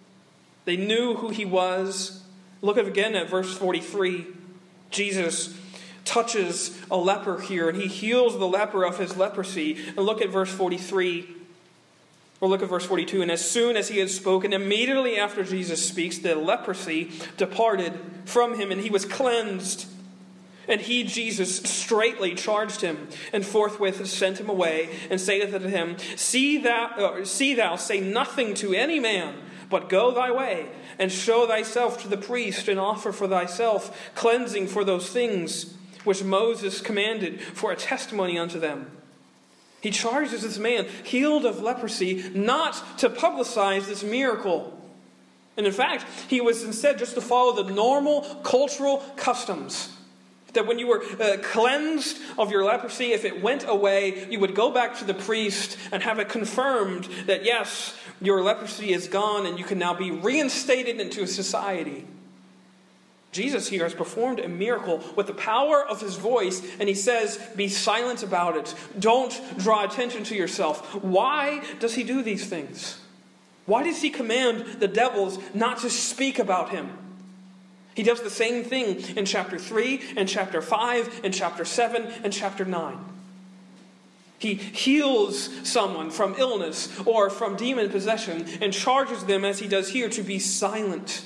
They 0.64 0.76
knew 0.76 1.14
who 1.14 1.30
he 1.30 1.44
was. 1.44 2.22
Look 2.60 2.76
again 2.76 3.14
at 3.14 3.28
verse 3.28 3.56
43. 3.56 4.26
Jesus 4.90 5.58
touches 6.04 6.78
a 6.90 6.96
leper 6.96 7.40
here 7.40 7.68
and 7.68 7.80
he 7.80 7.88
heals 7.88 8.38
the 8.38 8.46
leper 8.46 8.84
of 8.84 8.98
his 8.98 9.16
leprosy. 9.16 9.78
And 9.88 9.98
look 9.98 10.20
at 10.20 10.30
verse 10.30 10.50
43. 10.50 11.28
Or 12.40 12.48
look 12.48 12.62
at 12.62 12.68
verse 12.68 12.84
42. 12.84 13.22
And 13.22 13.30
as 13.30 13.48
soon 13.48 13.76
as 13.76 13.88
he 13.88 13.98
had 13.98 14.10
spoken, 14.10 14.52
immediately 14.52 15.16
after 15.16 15.44
Jesus 15.44 15.86
speaks, 15.86 16.18
the 16.18 16.34
leprosy 16.34 17.12
departed 17.36 17.98
from 18.24 18.58
him 18.58 18.70
and 18.72 18.80
he 18.80 18.90
was 18.90 19.04
cleansed. 19.04 19.86
And 20.68 20.80
he, 20.80 21.02
Jesus, 21.02 21.56
straightly 21.56 22.36
charged 22.36 22.82
him, 22.82 23.08
and 23.32 23.44
forthwith 23.44 24.06
sent 24.06 24.38
him 24.38 24.48
away, 24.48 24.96
and 25.10 25.20
saith 25.20 25.50
to 25.50 25.68
him, 25.68 25.96
See 26.14 26.58
thou, 26.58 26.86
uh, 26.96 27.24
see 27.24 27.54
thou, 27.54 27.74
say 27.74 28.00
nothing 28.00 28.54
to 28.54 28.72
any 28.72 29.00
man 29.00 29.34
but 29.72 29.88
go 29.88 30.12
thy 30.12 30.30
way, 30.30 30.68
and 31.00 31.10
show 31.10 31.48
thyself 31.48 32.00
to 32.02 32.08
the 32.08 32.16
priest, 32.16 32.68
and 32.68 32.78
offer 32.78 33.10
for 33.10 33.26
thyself 33.26 34.12
cleansing 34.14 34.68
for 34.68 34.84
those 34.84 35.08
things 35.08 35.74
which 36.04 36.22
Moses 36.22 36.80
commanded 36.80 37.40
for 37.40 37.72
a 37.72 37.76
testimony 37.76 38.38
unto 38.38 38.60
them. 38.60 38.90
He 39.80 39.90
charges 39.90 40.42
this 40.42 40.58
man, 40.58 40.86
healed 41.02 41.44
of 41.44 41.60
leprosy, 41.60 42.30
not 42.34 42.98
to 42.98 43.10
publicize 43.10 43.86
this 43.86 44.04
miracle. 44.04 44.78
And 45.56 45.66
in 45.66 45.72
fact, 45.72 46.06
he 46.28 46.40
was 46.40 46.62
instead 46.62 46.98
just 46.98 47.14
to 47.14 47.20
follow 47.20 47.62
the 47.62 47.72
normal 47.72 48.22
cultural 48.42 48.98
customs. 49.16 49.90
That 50.52 50.66
when 50.66 50.78
you 50.78 50.86
were 50.86 51.02
uh, 51.18 51.38
cleansed 51.42 52.18
of 52.38 52.50
your 52.50 52.64
leprosy, 52.64 53.12
if 53.12 53.24
it 53.24 53.42
went 53.42 53.64
away, 53.66 54.28
you 54.30 54.38
would 54.38 54.54
go 54.54 54.70
back 54.70 54.98
to 54.98 55.04
the 55.04 55.14
priest 55.14 55.78
and 55.90 56.02
have 56.02 56.18
it 56.18 56.28
confirmed 56.28 57.08
that 57.26 57.44
yes, 57.44 57.96
your 58.22 58.42
leprosy 58.42 58.92
is 58.92 59.08
gone 59.08 59.46
and 59.46 59.58
you 59.58 59.64
can 59.64 59.78
now 59.78 59.94
be 59.94 60.10
reinstated 60.10 61.00
into 61.00 61.26
society. 61.26 62.06
Jesus 63.32 63.68
here 63.68 63.84
has 63.84 63.94
performed 63.94 64.40
a 64.40 64.48
miracle 64.48 65.02
with 65.16 65.26
the 65.26 65.32
power 65.32 65.82
of 65.82 66.02
his 66.02 66.16
voice, 66.16 66.62
and 66.78 66.86
he 66.86 66.94
says, 66.94 67.38
Be 67.56 67.66
silent 67.66 68.22
about 68.22 68.58
it. 68.58 68.74
Don't 68.98 69.40
draw 69.58 69.84
attention 69.84 70.22
to 70.24 70.36
yourself. 70.36 71.02
Why 71.02 71.62
does 71.80 71.94
he 71.94 72.04
do 72.04 72.22
these 72.22 72.46
things? 72.46 73.00
Why 73.64 73.84
does 73.84 74.02
he 74.02 74.10
command 74.10 74.80
the 74.80 74.88
devils 74.88 75.38
not 75.54 75.78
to 75.78 75.88
speak 75.88 76.38
about 76.38 76.70
him? 76.70 76.98
He 77.94 78.02
does 78.02 78.20
the 78.20 78.30
same 78.30 78.64
thing 78.64 79.00
in 79.16 79.24
chapter 79.24 79.58
3, 79.58 80.14
and 80.16 80.28
chapter 80.28 80.60
5, 80.60 81.22
and 81.24 81.32
chapter 81.32 81.64
7, 81.64 82.06
and 82.24 82.32
chapter 82.32 82.66
9. 82.66 83.11
He 84.42 84.54
heals 84.54 85.50
someone 85.62 86.10
from 86.10 86.34
illness 86.36 86.88
or 87.06 87.30
from 87.30 87.54
demon 87.54 87.90
possession 87.90 88.44
and 88.60 88.72
charges 88.72 89.24
them, 89.24 89.44
as 89.44 89.60
he 89.60 89.68
does 89.68 89.90
here, 89.90 90.08
to 90.08 90.22
be 90.24 90.40
silent 90.40 91.24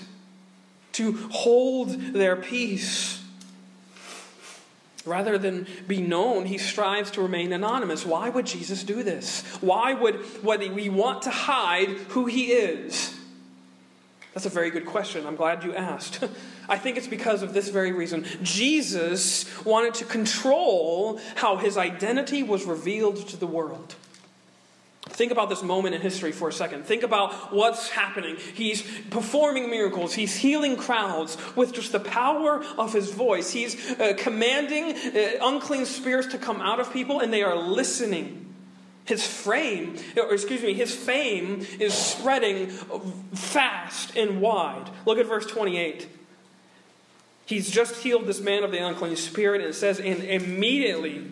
to 0.92 1.12
hold 1.30 1.88
their 2.12 2.37
peace. 2.37 3.25
Rather 5.06 5.38
than 5.38 5.66
be 5.88 6.02
known, 6.02 6.44
he 6.44 6.58
strives 6.58 7.11
to 7.12 7.23
remain 7.23 7.54
anonymous. 7.54 8.04
Why 8.04 8.28
would 8.28 8.44
Jesus 8.44 8.85
do 8.85 9.02
this? 9.02 9.40
Why 9.62 9.94
would, 9.94 10.44
would 10.44 10.70
we 10.75 10.90
want 10.90 11.23
to 11.23 11.30
hide 11.30 11.88
who 12.11 12.26
he 12.26 12.52
is? 12.52 13.18
That's 14.35 14.44
a 14.44 14.50
very 14.50 14.70
good 14.70 14.85
question. 14.85 15.26
I'm 15.26 15.37
glad 15.37 15.64
you 15.64 15.75
asked. 15.75 16.23
I 16.68 16.78
think 16.78 16.96
it's 16.96 17.06
because 17.06 17.42
of 17.42 17.52
this 17.52 17.68
very 17.68 17.92
reason. 17.92 18.25
Jesus 18.42 19.44
wanted 19.64 19.94
to 19.94 20.04
control 20.04 21.20
how 21.37 21.56
his 21.56 21.76
identity 21.76 22.42
was 22.42 22.64
revealed 22.64 23.28
to 23.28 23.37
the 23.37 23.46
world. 23.46 23.94
Think 25.16 25.32
about 25.32 25.49
this 25.49 25.62
moment 25.62 25.94
in 25.94 26.02
history 26.02 26.32
for 26.32 26.49
a 26.49 26.52
second. 26.52 26.85
Think 26.85 27.02
about 27.02 27.54
what's 27.54 27.88
happening. 27.88 28.37
He's 28.37 28.82
performing 29.08 29.70
miracles. 29.70 30.12
He's 30.12 30.37
healing 30.37 30.76
crowds 30.76 31.38
with 31.54 31.73
just 31.73 31.92
the 31.92 32.00
power 32.00 32.62
of 32.76 32.92
his 32.92 33.12
voice. 33.12 33.50
He's 33.50 33.99
uh, 33.99 34.14
commanding 34.18 34.94
uh, 34.94 35.46
unclean 35.46 35.87
spirits 35.87 36.28
to 36.28 36.38
come 36.38 36.61
out 36.61 36.80
of 36.80 36.92
people, 36.92 37.20
and 37.20 37.32
they 37.32 37.42
are 37.42 37.56
listening. 37.56 38.54
His 39.06 39.25
fame, 39.25 39.96
or 40.16 40.35
excuse 40.35 40.61
me, 40.61 40.75
his 40.75 40.92
fame 40.92 41.64
is 41.78 41.94
spreading 41.94 42.66
fast 42.66 44.16
and 44.16 44.40
wide. 44.40 44.90
Look 45.06 45.18
at 45.18 45.26
verse 45.26 45.46
28. 45.46 46.08
He's 47.46 47.70
just 47.70 48.02
healed 48.02 48.26
this 48.26 48.40
man 48.40 48.62
of 48.64 48.70
the 48.70 48.84
unclean 48.84 49.16
spirit, 49.16 49.60
and 49.60 49.70
it 49.70 49.74
says, 49.74 49.98
and 49.98 50.22
immediately 50.22 51.26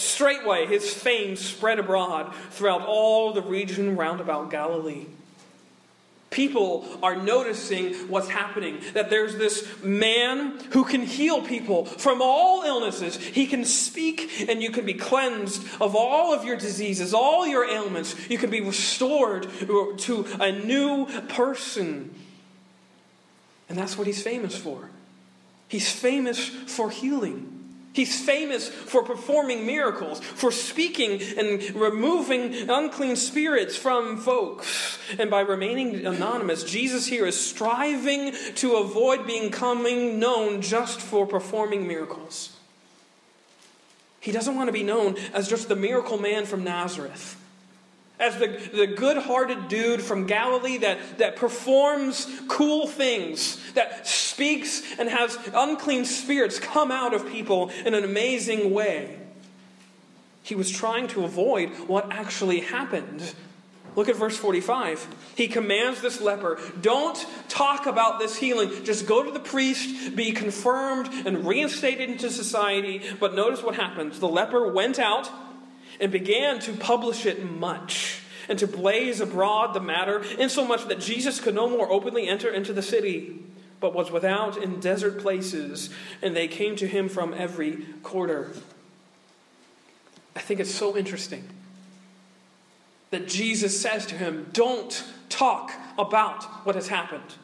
Straightway 0.00 0.66
his 0.66 0.92
fame 0.92 1.36
spread 1.36 1.78
abroad 1.78 2.34
throughout 2.50 2.86
all 2.86 3.32
the 3.32 3.42
region 3.42 3.96
round 3.96 4.20
about 4.20 4.50
Galilee. 4.50 5.06
People 6.30 6.86
are 7.02 7.16
noticing 7.16 7.94
what's 8.08 8.28
happening. 8.28 8.78
That 8.94 9.10
there's 9.10 9.36
this 9.36 9.68
man 9.82 10.58
who 10.70 10.84
can 10.84 11.02
heal 11.02 11.42
people 11.42 11.84
from 11.84 12.22
all 12.22 12.62
illnesses. 12.62 13.16
He 13.16 13.46
can 13.46 13.64
speak 13.64 14.48
and 14.48 14.62
you 14.62 14.70
can 14.70 14.86
be 14.86 14.94
cleansed 14.94 15.66
of 15.80 15.96
all 15.96 16.32
of 16.32 16.44
your 16.44 16.56
diseases, 16.56 17.12
all 17.12 17.46
your 17.46 17.68
ailments. 17.68 18.30
You 18.30 18.38
can 18.38 18.48
be 18.48 18.60
restored 18.60 19.48
to 19.98 20.26
a 20.40 20.52
new 20.52 21.06
person. 21.28 22.14
And 23.68 23.76
that's 23.76 23.98
what 23.98 24.06
he's 24.06 24.22
famous 24.22 24.56
for. 24.56 24.88
He's 25.70 25.90
famous 25.90 26.48
for 26.48 26.90
healing. 26.90 27.46
He's 27.92 28.24
famous 28.24 28.68
for 28.68 29.04
performing 29.04 29.64
miracles, 29.64 30.18
for 30.18 30.50
speaking 30.50 31.22
and 31.38 31.62
removing 31.76 32.68
unclean 32.68 33.14
spirits 33.14 33.76
from 33.76 34.18
folks. 34.18 34.98
And 35.16 35.30
by 35.30 35.42
remaining 35.42 36.04
anonymous, 36.04 36.64
Jesus 36.64 37.06
here 37.06 37.24
is 37.24 37.38
striving 37.38 38.32
to 38.56 38.78
avoid 38.78 39.28
becoming 39.28 40.18
known 40.18 40.60
just 40.60 41.00
for 41.00 41.24
performing 41.24 41.86
miracles. 41.86 42.56
He 44.18 44.32
doesn't 44.32 44.56
want 44.56 44.66
to 44.66 44.72
be 44.72 44.82
known 44.82 45.16
as 45.32 45.48
just 45.48 45.68
the 45.68 45.76
miracle 45.76 46.18
man 46.18 46.46
from 46.46 46.64
Nazareth 46.64 47.39
as 48.20 48.36
the, 48.36 48.48
the 48.72 48.86
good 48.86 49.16
hearted 49.16 49.68
dude 49.68 50.02
from 50.02 50.26
Galilee 50.26 50.76
that, 50.78 51.18
that 51.18 51.36
performs 51.36 52.28
cool 52.48 52.86
things, 52.86 53.58
that 53.72 54.06
speaks 54.06 54.82
and 54.98 55.08
has 55.08 55.36
unclean 55.54 56.04
spirits 56.04 56.60
come 56.60 56.92
out 56.92 57.14
of 57.14 57.26
people 57.28 57.70
in 57.84 57.94
an 57.94 58.04
amazing 58.04 58.72
way. 58.72 59.18
He 60.42 60.54
was 60.54 60.70
trying 60.70 61.08
to 61.08 61.24
avoid 61.24 61.70
what 61.88 62.12
actually 62.12 62.60
happened. 62.60 63.34
Look 63.96 64.08
at 64.08 64.16
verse 64.16 64.36
45. 64.36 65.06
He 65.34 65.48
commands 65.48 66.00
this 66.00 66.20
leper, 66.20 66.60
don't 66.80 67.26
talk 67.48 67.86
about 67.86 68.18
this 68.18 68.36
healing. 68.36 68.84
Just 68.84 69.06
go 69.06 69.22
to 69.22 69.30
the 69.30 69.40
priest, 69.40 70.14
be 70.14 70.32
confirmed, 70.32 71.08
and 71.26 71.46
reinstated 71.46 72.08
into 72.08 72.30
society. 72.30 73.02
But 73.18 73.34
notice 73.34 73.62
what 73.62 73.74
happens. 73.74 74.20
The 74.20 74.28
leper 74.28 74.70
went 74.72 74.98
out 74.98 75.30
and 76.00 76.10
began 76.10 76.58
to 76.60 76.72
publish 76.72 77.26
it 77.26 77.44
much 77.44 78.22
and 78.48 78.58
to 78.58 78.66
blaze 78.66 79.20
abroad 79.20 79.74
the 79.74 79.80
matter, 79.80 80.24
insomuch 80.38 80.88
that 80.88 80.98
Jesus 80.98 81.40
could 81.40 81.54
no 81.54 81.68
more 81.68 81.90
openly 81.90 82.26
enter 82.28 82.50
into 82.50 82.72
the 82.72 82.82
city, 82.82 83.38
but 83.78 83.94
was 83.94 84.10
without 84.10 84.56
in 84.56 84.80
desert 84.80 85.20
places, 85.20 85.90
and 86.20 86.34
they 86.34 86.48
came 86.48 86.74
to 86.76 86.88
him 86.88 87.08
from 87.08 87.32
every 87.32 87.84
quarter. 88.02 88.52
I 90.34 90.40
think 90.40 90.58
it's 90.58 90.74
so 90.74 90.96
interesting 90.96 91.48
that 93.10 93.28
Jesus 93.28 93.80
says 93.80 94.06
to 94.06 94.16
him, 94.16 94.48
Don't 94.52 95.04
talk 95.28 95.72
about 95.98 96.44
what 96.64 96.74
has 96.74 96.88
happened. 96.88 97.34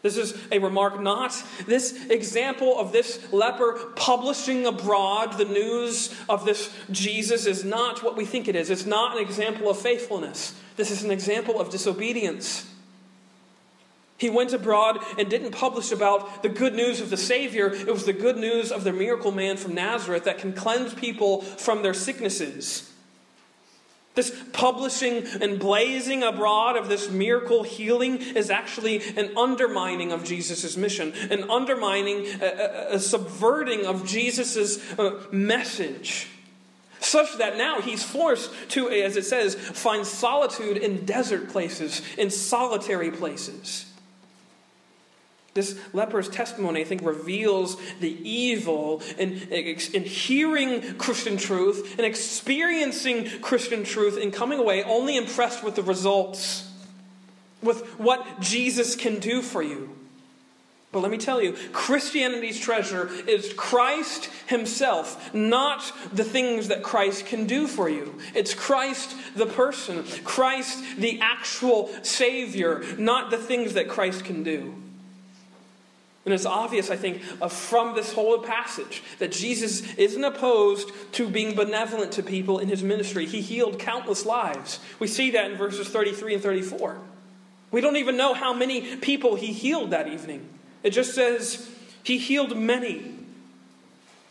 This 0.00 0.16
is 0.16 0.36
a 0.52 0.60
remark, 0.60 1.00
not 1.00 1.42
this 1.66 2.06
example 2.08 2.78
of 2.78 2.92
this 2.92 3.32
leper 3.32 3.72
publishing 3.96 4.64
abroad 4.64 5.36
the 5.38 5.44
news 5.44 6.14
of 6.28 6.44
this 6.44 6.72
Jesus 6.90 7.46
is 7.46 7.64
not 7.64 8.04
what 8.04 8.16
we 8.16 8.24
think 8.24 8.46
it 8.46 8.54
is. 8.54 8.70
It's 8.70 8.86
not 8.86 9.16
an 9.16 9.22
example 9.22 9.68
of 9.68 9.78
faithfulness. 9.78 10.54
This 10.76 10.92
is 10.92 11.02
an 11.02 11.10
example 11.10 11.60
of 11.60 11.70
disobedience. 11.70 12.64
He 14.18 14.30
went 14.30 14.52
abroad 14.52 14.98
and 15.18 15.28
didn't 15.28 15.52
publish 15.52 15.90
about 15.90 16.42
the 16.42 16.48
good 16.48 16.74
news 16.74 17.00
of 17.00 17.10
the 17.10 17.16
Savior. 17.16 17.72
It 17.72 17.92
was 17.92 18.04
the 18.04 18.12
good 18.12 18.36
news 18.36 18.70
of 18.70 18.84
the 18.84 18.92
miracle 18.92 19.32
man 19.32 19.56
from 19.56 19.74
Nazareth 19.74 20.24
that 20.24 20.38
can 20.38 20.52
cleanse 20.52 20.94
people 20.94 21.42
from 21.42 21.82
their 21.82 21.94
sicknesses. 21.94 22.92
This 24.18 24.36
publishing 24.52 25.24
and 25.40 25.60
blazing 25.60 26.24
abroad 26.24 26.76
of 26.76 26.88
this 26.88 27.08
miracle 27.08 27.62
healing 27.62 28.16
is 28.16 28.50
actually 28.50 29.00
an 29.16 29.38
undermining 29.38 30.10
of 30.10 30.24
Jesus' 30.24 30.76
mission, 30.76 31.12
an 31.30 31.48
undermining, 31.48 32.26
a, 32.42 32.44
a, 32.44 32.94
a 32.94 32.98
subverting 32.98 33.86
of 33.86 34.04
Jesus' 34.04 34.82
uh, 34.98 35.22
message. 35.30 36.26
Such 36.98 37.38
that 37.38 37.58
now 37.58 37.80
he's 37.80 38.02
forced 38.02 38.50
to, 38.70 38.90
as 38.90 39.16
it 39.16 39.24
says, 39.24 39.54
find 39.54 40.04
solitude 40.04 40.78
in 40.78 41.04
desert 41.06 41.50
places, 41.50 42.02
in 42.18 42.30
solitary 42.30 43.12
places. 43.12 43.87
This 45.54 45.78
leper's 45.92 46.28
testimony, 46.28 46.82
I 46.82 46.84
think, 46.84 47.02
reveals 47.02 47.76
the 48.00 48.16
evil 48.28 49.02
in, 49.18 49.32
in 49.50 50.04
hearing 50.04 50.94
Christian 50.98 51.36
truth 51.36 51.96
and 51.96 52.06
experiencing 52.06 53.40
Christian 53.40 53.82
truth 53.82 54.18
and 54.20 54.32
coming 54.32 54.58
away 54.58 54.82
only 54.84 55.16
impressed 55.16 55.64
with 55.64 55.74
the 55.74 55.82
results, 55.82 56.70
with 57.62 57.98
what 57.98 58.40
Jesus 58.40 58.94
can 58.94 59.18
do 59.18 59.42
for 59.42 59.62
you. 59.62 59.94
But 60.90 61.00
let 61.00 61.10
me 61.10 61.18
tell 61.18 61.42
you, 61.42 61.54
Christianity's 61.72 62.58
treasure 62.58 63.10
is 63.26 63.52
Christ 63.54 64.30
Himself, 64.46 65.34
not 65.34 65.92
the 66.12 66.24
things 66.24 66.68
that 66.68 66.82
Christ 66.82 67.26
can 67.26 67.46
do 67.46 67.66
for 67.66 67.90
you. 67.90 68.18
It's 68.34 68.54
Christ 68.54 69.14
the 69.36 69.44
person, 69.44 70.04
Christ 70.24 70.82
the 70.96 71.20
actual 71.20 71.90
Savior, 72.02 72.84
not 72.96 73.30
the 73.30 73.36
things 73.36 73.74
that 73.74 73.88
Christ 73.88 74.24
can 74.24 74.42
do. 74.42 74.74
And 76.28 76.34
it's 76.34 76.44
obvious, 76.44 76.90
I 76.90 76.96
think, 76.96 77.22
uh, 77.40 77.48
from 77.48 77.94
this 77.94 78.12
whole 78.12 78.40
passage 78.40 79.02
that 79.18 79.32
Jesus 79.32 79.94
isn't 79.94 80.22
opposed 80.22 80.90
to 81.12 81.26
being 81.26 81.56
benevolent 81.56 82.12
to 82.12 82.22
people 82.22 82.58
in 82.58 82.68
his 82.68 82.82
ministry. 82.82 83.24
He 83.24 83.40
healed 83.40 83.78
countless 83.78 84.26
lives. 84.26 84.78
We 84.98 85.06
see 85.06 85.30
that 85.30 85.50
in 85.50 85.56
verses 85.56 85.88
33 85.88 86.34
and 86.34 86.42
34. 86.42 86.98
We 87.70 87.80
don't 87.80 87.96
even 87.96 88.18
know 88.18 88.34
how 88.34 88.52
many 88.52 88.96
people 88.96 89.36
he 89.36 89.54
healed 89.54 89.92
that 89.92 90.06
evening. 90.06 90.46
It 90.82 90.90
just 90.90 91.14
says 91.14 91.66
he 92.02 92.18
healed 92.18 92.54
many. 92.54 93.10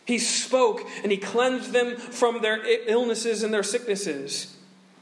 He 0.04 0.20
spoke 0.20 0.82
and 1.02 1.10
he 1.10 1.18
cleansed 1.18 1.72
them 1.72 1.96
from 1.96 2.42
their 2.42 2.60
illnesses 2.88 3.42
and 3.42 3.52
their 3.52 3.64
sicknesses. 3.64 4.56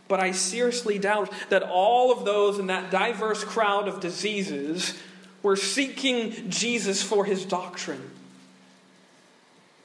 But 0.08 0.20
I 0.20 0.32
seriously 0.32 0.98
doubt 0.98 1.30
that 1.50 1.62
all 1.62 2.10
of 2.10 2.24
those 2.24 2.58
in 2.58 2.68
that 2.68 2.90
diverse 2.90 3.44
crowd 3.44 3.86
of 3.86 4.00
diseases 4.00 4.98
were 5.42 5.56
seeking 5.56 6.50
Jesus 6.50 7.02
for 7.02 7.24
his 7.24 7.44
doctrine. 7.44 8.10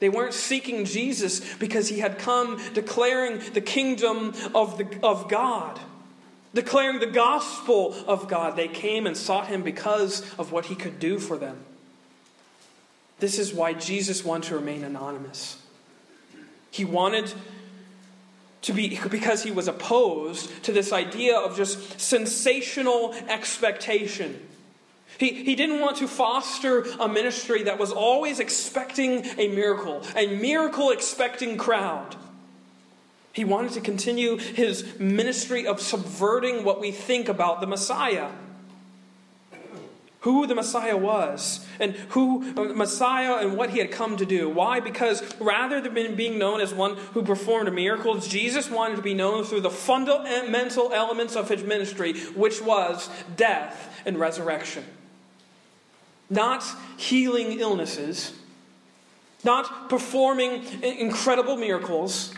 They 0.00 0.08
weren't 0.08 0.34
seeking 0.34 0.84
Jesus 0.84 1.40
because 1.58 1.88
he 1.88 2.00
had 2.00 2.18
come 2.18 2.60
declaring 2.74 3.40
the 3.52 3.60
kingdom 3.60 4.34
of, 4.52 4.76
the, 4.76 4.88
of 5.00 5.28
God, 5.28 5.78
declaring 6.52 6.98
the 6.98 7.06
gospel 7.06 7.94
of 8.08 8.26
God. 8.26 8.56
They 8.56 8.66
came 8.66 9.06
and 9.06 9.16
sought 9.16 9.46
him 9.46 9.62
because 9.62 10.22
of 10.34 10.50
what 10.50 10.66
he 10.66 10.74
could 10.74 10.98
do 10.98 11.20
for 11.20 11.36
them. 11.36 11.56
This 13.20 13.38
is 13.38 13.54
why 13.54 13.74
Jesus 13.74 14.24
wanted 14.24 14.48
to 14.48 14.56
remain 14.56 14.82
anonymous. 14.82 15.62
He 16.72 16.84
wanted 16.84 17.32
to 18.62 18.72
be 18.72 18.98
because 19.08 19.44
he 19.44 19.52
was 19.52 19.68
opposed 19.68 20.64
to 20.64 20.72
this 20.72 20.92
idea 20.92 21.38
of 21.38 21.56
just 21.56 22.00
sensational 22.00 23.14
expectation 23.28 24.40
he, 25.22 25.44
he 25.44 25.54
didn't 25.54 25.78
want 25.78 25.98
to 25.98 26.08
foster 26.08 26.82
a 26.98 27.06
ministry 27.06 27.62
that 27.62 27.78
was 27.78 27.92
always 27.92 28.40
expecting 28.40 29.24
a 29.38 29.46
miracle, 29.46 30.02
a 30.16 30.26
miracle 30.26 30.90
expecting 30.90 31.56
crowd. 31.56 32.16
He 33.32 33.44
wanted 33.44 33.70
to 33.74 33.80
continue 33.80 34.36
his 34.36 34.98
ministry 34.98 35.64
of 35.64 35.80
subverting 35.80 36.64
what 36.64 36.80
we 36.80 36.90
think 36.90 37.28
about 37.28 37.60
the 37.60 37.68
Messiah. 37.68 38.30
Who 40.22 40.48
the 40.48 40.56
Messiah 40.56 40.96
was, 40.96 41.66
and 41.78 41.92
who 42.10 42.52
uh, 42.56 42.74
Messiah 42.74 43.46
and 43.46 43.56
what 43.56 43.70
he 43.70 43.78
had 43.78 43.92
come 43.92 44.16
to 44.16 44.26
do. 44.26 44.48
Why? 44.48 44.80
Because 44.80 45.22
rather 45.40 45.80
than 45.80 46.16
being 46.16 46.36
known 46.36 46.60
as 46.60 46.74
one 46.74 46.96
who 47.14 47.22
performed 47.22 47.72
miracles, 47.72 48.26
Jesus 48.26 48.68
wanted 48.68 48.96
to 48.96 49.02
be 49.02 49.14
known 49.14 49.44
through 49.44 49.60
the 49.60 49.70
fundamental 49.70 50.92
elements 50.92 51.36
of 51.36 51.48
his 51.48 51.62
ministry, 51.62 52.18
which 52.34 52.60
was 52.60 53.08
death 53.36 54.02
and 54.04 54.18
resurrection 54.18 54.84
not 56.32 56.64
healing 56.96 57.60
illnesses, 57.60 58.32
not 59.44 59.88
performing 59.88 60.64
incredible 60.82 61.56
miracles, 61.56 62.32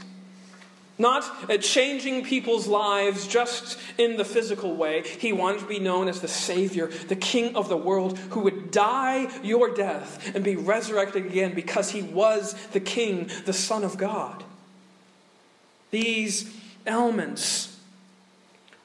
not 0.98 1.24
uh, 1.50 1.56
changing 1.58 2.24
people's 2.24 2.66
lives 2.66 3.26
just 3.26 3.78
in 3.98 4.16
the 4.16 4.24
physical 4.24 4.76
way. 4.76 5.02
He 5.02 5.32
wanted 5.32 5.60
to 5.60 5.66
be 5.66 5.78
known 5.80 6.08
as 6.08 6.20
the 6.20 6.28
Savior, 6.28 6.86
the 7.08 7.16
King 7.16 7.56
of 7.56 7.68
the 7.68 7.76
world, 7.76 8.18
who 8.18 8.40
would 8.40 8.70
die 8.70 9.28
your 9.42 9.74
death 9.74 10.34
and 10.34 10.44
be 10.44 10.56
resurrected 10.56 11.26
again 11.26 11.54
because 11.54 11.90
he 11.90 12.02
was 12.02 12.54
the 12.72 12.80
King, 12.80 13.30
the 13.44 13.52
Son 13.52 13.82
of 13.82 13.96
God. 13.96 14.44
These 15.90 16.52
elements 16.86 17.73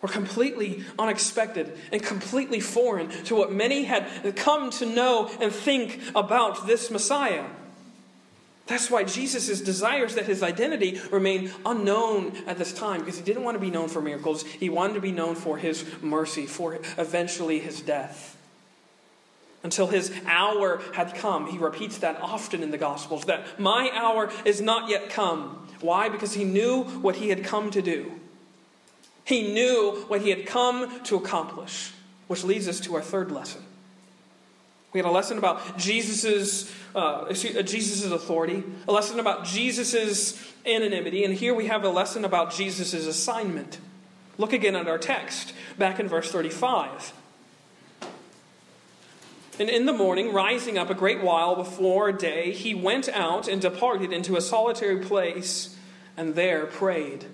were 0.02 0.10
completely 0.10 0.84
unexpected 0.98 1.78
and 1.92 2.02
completely 2.02 2.60
foreign 2.60 3.10
to 3.26 3.36
what 3.36 3.52
many 3.52 3.84
had 3.84 4.36
come 4.36 4.70
to 4.72 4.86
know 4.86 5.30
and 5.42 5.52
think 5.52 6.00
about 6.16 6.68
this 6.68 6.90
Messiah. 6.90 7.46
That's 8.68 8.92
why 8.92 9.04
Jesus 9.04 9.60
desires 9.62 10.14
that 10.14 10.26
his 10.26 10.44
identity 10.44 11.02
remain 11.12 11.52
unknown 11.66 12.38
at 12.46 12.60
this 12.60 12.72
time, 12.72 13.00
because 13.00 13.18
he 13.18 13.24
didn't 13.24 13.44
want 13.44 13.56
to 13.56 13.60
be 13.60 13.72
known 13.72 13.90
for 13.90 14.00
miracles. 14.00 14.44
He 14.44 14.70
wanted 14.70 14.94
to 14.94 15.02
be 15.02 15.12
known 15.12 15.34
for 15.34 15.58
his 15.58 15.84
mercy, 16.04 16.46
for 16.46 16.76
eventually 16.98 17.58
his 17.58 17.82
death. 17.82 18.38
Until 19.64 19.88
his 19.88 20.14
hour 20.28 20.82
had 20.94 21.16
come. 21.16 21.48
He 21.48 21.58
repeats 21.58 21.98
that 21.98 22.22
often 22.22 22.62
in 22.62 22.70
the 22.70 22.78
Gospels 22.78 23.26
that 23.26 23.60
my 23.60 23.90
hour 23.92 24.32
is 24.46 24.62
not 24.62 24.88
yet 24.88 25.10
come. 25.10 25.68
Why? 25.82 26.08
Because 26.08 26.36
he 26.36 26.44
knew 26.44 26.84
what 26.84 27.16
he 27.16 27.30
had 27.30 27.44
come 27.44 27.72
to 27.72 27.82
do. 27.82 28.19
He 29.30 29.54
knew 29.54 30.06
what 30.08 30.22
he 30.22 30.32
had 30.32 30.48
come 30.48 31.04
to 31.04 31.16
accomplish, 31.16 31.92
which 32.26 32.44
leads 32.44 32.68
us 32.68 32.80
to 32.80 32.96
our 32.96 33.02
third 33.02 33.32
lesson. 33.32 33.62
We 34.92 35.00
had 35.00 35.06
a 35.06 35.12
lesson 35.12 35.38
about 35.38 35.78
Jesus's, 35.78 36.74
uh, 36.96 37.32
Jesus's 37.32 38.12
authority, 38.12 38.64
a 38.88 38.92
lesson 38.92 39.20
about 39.20 39.46
Jesus's 39.46 40.44
anonymity, 40.66 41.24
and 41.24 41.36
here 41.36 41.54
we 41.54 41.68
have 41.68 41.84
a 41.84 41.90
lesson 41.90 42.26
about 42.26 42.54
Jesus's 42.54 43.06
assignment. 43.06 43.78
Look 44.40 44.52
again 44.52 44.76
at 44.76 44.88
our 44.88 44.98
text, 44.98 45.54
back 45.78 46.00
in 46.00 46.08
verse 46.08 46.32
35. 46.32 47.14
And 49.60 49.70
in 49.70 49.86
the 49.86 49.94
morning, 49.94 50.34
rising 50.34 50.80
up 50.80 50.90
a 50.90 50.96
great 50.96 51.22
while 51.22 51.56
before 51.56 52.12
day, 52.12 52.52
he 52.52 52.74
went 52.74 53.08
out 53.10 53.48
and 53.48 53.62
departed 53.62 54.12
into 54.12 54.38
a 54.38 54.42
solitary 54.42 55.06
place, 55.06 55.78
and 56.18 56.34
there 56.34 56.66
prayed. 56.66 57.28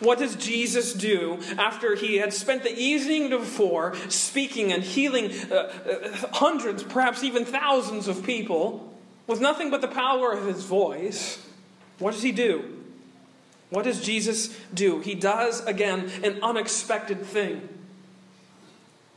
What 0.00 0.18
does 0.18 0.36
Jesus 0.36 0.92
do 0.92 1.40
after 1.56 1.94
he 1.94 2.16
had 2.16 2.32
spent 2.32 2.62
the 2.62 2.76
evening 2.76 3.30
before 3.30 3.96
speaking 4.08 4.72
and 4.72 4.82
healing 4.82 5.32
uh, 5.50 5.54
uh, 5.54 6.26
hundreds, 6.32 6.82
perhaps 6.82 7.24
even 7.24 7.44
thousands 7.44 8.06
of 8.06 8.22
people 8.22 8.94
with 9.26 9.40
nothing 9.40 9.70
but 9.70 9.80
the 9.80 9.88
power 9.88 10.32
of 10.32 10.46
his 10.46 10.64
voice? 10.64 11.44
What 11.98 12.12
does 12.12 12.22
he 12.22 12.32
do? 12.32 12.76
What 13.70 13.84
does 13.84 14.00
Jesus 14.00 14.56
do? 14.72 15.00
He 15.00 15.14
does, 15.14 15.64
again, 15.66 16.10
an 16.22 16.42
unexpected 16.42 17.24
thing. 17.24 17.68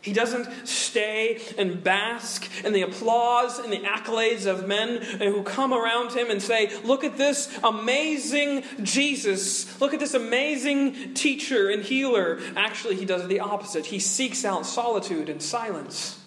He 0.01 0.13
doesn't 0.13 0.67
stay 0.67 1.39
and 1.59 1.83
bask 1.83 2.49
in 2.65 2.73
the 2.73 2.81
applause 2.81 3.59
and 3.59 3.71
the 3.71 3.81
accolades 3.81 4.47
of 4.47 4.67
men 4.67 4.99
who 5.01 5.43
come 5.43 5.73
around 5.73 6.13
him 6.13 6.31
and 6.31 6.41
say, 6.41 6.71
Look 6.83 7.03
at 7.03 7.17
this 7.17 7.55
amazing 7.63 8.63
Jesus. 8.81 9.79
Look 9.79 9.93
at 9.93 9.99
this 9.99 10.15
amazing 10.15 11.13
teacher 11.13 11.69
and 11.69 11.83
healer. 11.83 12.39
Actually, 12.55 12.95
he 12.95 13.05
does 13.05 13.27
the 13.27 13.41
opposite. 13.41 13.85
He 13.85 13.99
seeks 13.99 14.43
out 14.43 14.65
solitude 14.65 15.29
and 15.29 15.41
silence. 15.41 16.19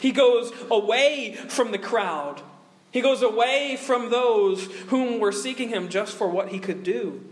He 0.00 0.10
goes 0.10 0.52
away 0.70 1.34
from 1.34 1.70
the 1.70 1.78
crowd, 1.78 2.42
he 2.90 3.00
goes 3.00 3.22
away 3.22 3.76
from 3.76 4.10
those 4.10 4.66
whom 4.88 5.20
were 5.20 5.32
seeking 5.32 5.68
him 5.68 5.88
just 5.88 6.16
for 6.16 6.28
what 6.28 6.48
he 6.48 6.58
could 6.58 6.82
do. 6.82 7.24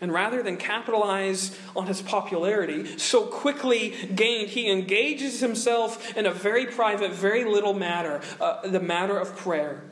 And 0.00 0.12
rather 0.12 0.42
than 0.42 0.56
capitalize 0.56 1.58
on 1.76 1.86
his 1.86 2.00
popularity, 2.00 2.96
so 2.96 3.26
quickly 3.26 3.94
gained, 4.14 4.48
he 4.48 4.70
engages 4.70 5.40
himself 5.40 6.16
in 6.16 6.24
a 6.24 6.30
very 6.30 6.66
private, 6.66 7.12
very 7.12 7.44
little 7.44 7.74
matter, 7.74 8.22
uh, 8.40 8.66
the 8.66 8.80
matter 8.80 9.18
of 9.18 9.36
prayer. 9.36 9.82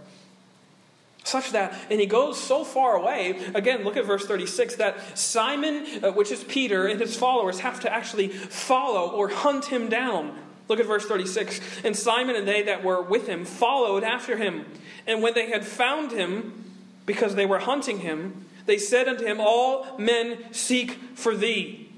Such 1.25 1.53
that, 1.53 1.79
and 1.91 2.01
he 2.01 2.07
goes 2.07 2.41
so 2.41 2.65
far 2.65 2.97
away, 2.97 3.39
again, 3.55 3.85
look 3.85 3.99
at 3.99 4.07
verse 4.07 4.25
36, 4.25 4.77
that 4.77 5.19
Simon, 5.19 5.85
uh, 6.03 6.13
which 6.13 6.33
is 6.33 6.43
Peter, 6.45 6.87
and 6.87 6.99
his 6.99 7.15
followers 7.15 7.61
have 7.61 7.81
to 7.81 7.93
actually 7.93 8.29
follow 8.29 9.11
or 9.11 9.29
hunt 9.29 9.67
him 9.67 9.91
down. 9.91 10.39
Look 10.69 10.81
at 10.81 10.87
verse 10.87 11.05
36. 11.05 11.61
And 11.85 11.95
Simon 11.95 12.35
and 12.35 12.49
they 12.49 12.63
that 12.63 12.83
were 12.83 13.03
with 13.03 13.27
him 13.27 13.45
followed 13.45 14.05
after 14.05 14.39
him. 14.39 14.65
And 15.07 15.23
when 15.23 15.35
they 15.35 15.51
had 15.51 15.67
found 15.67 16.13
him, 16.13 16.65
because 17.05 17.35
they 17.35 17.47
were 17.47 17.59
hunting 17.59 17.99
him, 17.99 18.47
they 18.69 18.79
said 18.79 19.09
unto 19.09 19.25
him, 19.25 19.41
All 19.41 19.99
men 19.99 20.53
seek 20.53 20.93
for 21.15 21.35
thee. 21.35 21.89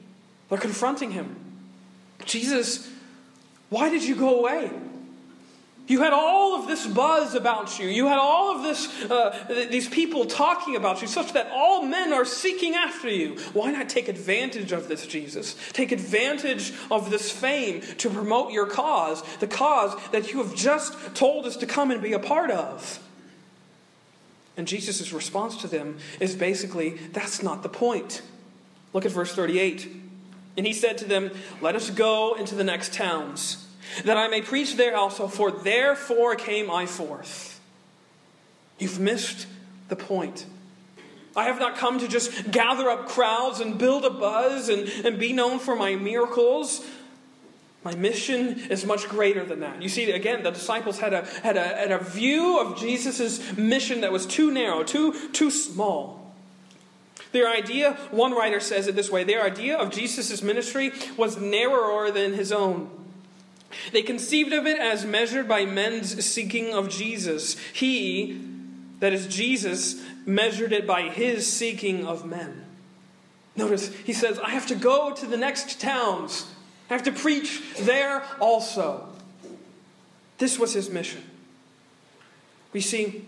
They're 0.48 0.56
confronting 0.56 1.11
him. 1.11 1.37
Jesus, 2.24 2.88
why 3.70 3.90
did 3.90 4.04
you 4.04 4.14
go 4.14 4.38
away? 4.38 4.70
You 5.88 6.02
had 6.02 6.12
all 6.12 6.54
of 6.61 6.68
this 6.68 6.87
buzz 6.87 7.35
about 7.35 7.80
you. 7.80 7.88
You 7.88 8.06
had 8.06 8.18
all 8.18 8.54
of 8.54 8.62
this, 8.62 9.11
uh, 9.11 9.66
these 9.68 9.88
people 9.88 10.24
talking 10.26 10.76
about 10.76 11.02
you, 11.02 11.09
such 11.09 11.33
that 11.33 11.50
all 11.52 11.83
men 11.83 12.12
are 12.12 12.24
seeking 12.24 12.76
after 12.76 13.09
you. 13.09 13.37
Why 13.52 13.72
not 13.72 13.88
take 13.88 14.06
advantage 14.06 14.70
of 14.70 14.87
this, 14.87 15.04
Jesus? 15.09 15.56
Take 15.72 15.90
advantage 15.90 16.72
of 16.92 17.11
this 17.11 17.33
fame 17.33 17.80
to 17.98 18.09
promote 18.09 18.52
your 18.52 18.66
cause, 18.66 19.24
the 19.40 19.48
cause 19.48 20.00
that 20.12 20.33
you 20.33 20.38
have 20.38 20.54
just 20.54 20.94
told 21.16 21.46
us 21.46 21.56
to 21.56 21.66
come 21.66 21.90
and 21.90 22.00
be 22.00 22.12
a 22.12 22.20
part 22.20 22.52
of. 22.52 23.00
And 24.61 24.68
Jesus' 24.68 25.11
response 25.14 25.57
to 25.62 25.68
them 25.68 25.96
is 26.20 26.37
basically, 26.37 26.90
that's 27.14 27.42
not 27.42 27.62
the 27.62 27.70
point. 27.70 28.20
Look 28.92 29.07
at 29.07 29.11
verse 29.11 29.35
38. 29.35 29.88
And 30.59 30.66
he 30.66 30.75
said 30.75 30.99
to 30.99 31.07
them, 31.07 31.31
Let 31.62 31.77
us 31.77 31.88
go 31.88 32.35
into 32.35 32.55
the 32.55 32.62
next 32.62 32.92
towns, 32.92 33.66
that 34.05 34.18
I 34.18 34.29
may 34.29 34.42
preach 34.42 34.77
there 34.77 34.94
also, 34.94 35.29
for 35.29 35.51
therefore 35.51 36.35
came 36.37 36.70
I 36.70 36.85
forth. 36.85 37.59
You've 38.79 39.01
missed 39.01 39.46
the 39.88 39.96
point. 39.96 40.44
I 41.35 41.44
have 41.44 41.59
not 41.59 41.79
come 41.79 41.99
to 41.99 42.07
just 42.07 42.51
gather 42.51 42.90
up 42.90 43.09
crowds 43.09 43.61
and 43.61 43.79
build 43.79 44.05
a 44.05 44.11
buzz 44.11 44.68
and, 44.68 44.87
and 45.07 45.18
be 45.18 45.33
known 45.33 45.59
for 45.59 45.75
my 45.75 45.96
miracles. 45.96 46.85
My 47.83 47.95
mission 47.95 48.59
is 48.71 48.85
much 48.85 49.09
greater 49.09 49.45
than 49.45 49.61
that. 49.61 49.81
You 49.81 49.88
see, 49.88 50.11
again, 50.11 50.43
the 50.43 50.51
disciples 50.51 50.99
had 50.99 51.14
a, 51.14 51.25
had 51.43 51.57
a, 51.57 51.62
had 51.62 51.93
a 51.93 51.99
view 51.99 52.59
of 52.61 52.79
Jesus' 52.79 53.57
mission 53.57 54.03
that 54.03 54.12
was 54.12 54.27
too 54.27 54.51
narrow, 54.51 54.83
too, 54.85 55.31
too 55.31 55.51
small. 55.51 56.35
Their 57.33 57.49
idea, 57.49 57.95
one 58.11 58.33
writer 58.33 58.61
says 58.61 58.87
it 58.87 58.97
this 58.97 59.11
way 59.11 59.25
their 59.25 59.43
idea 59.43 59.77
of 59.77 59.90
Jesus' 59.90 60.43
ministry 60.43 60.93
was 61.16 61.38
narrower 61.38 62.11
than 62.11 62.35
his 62.35 62.53
own. 62.53 62.90
They 63.93 64.03
conceived 64.03 64.53
of 64.53 64.66
it 64.66 64.79
as 64.79 65.05
measured 65.05 65.49
by 65.49 65.64
men's 65.64 66.25
seeking 66.25 66.75
of 66.75 66.90
Jesus. 66.90 67.57
He, 67.73 68.45
that 68.99 69.12
is 69.12 69.27
Jesus, 69.27 70.03
measured 70.27 70.73
it 70.73 70.87
by 70.87 71.03
his 71.03 71.51
seeking 71.51 72.05
of 72.05 72.27
men. 72.27 72.64
Notice, 73.57 73.95
he 74.05 74.12
says, 74.12 74.38
I 74.40 74.51
have 74.51 74.66
to 74.66 74.75
go 74.75 75.14
to 75.14 75.27
the 75.27 75.37
next 75.37 75.81
towns 75.81 76.47
I 76.90 76.94
have 76.94 77.05
to 77.05 77.12
preach 77.12 77.62
there 77.79 78.24
also. 78.40 79.09
This 80.38 80.59
was 80.59 80.72
his 80.72 80.90
mission. 80.90 81.22
We 82.72 82.81
see, 82.81 83.24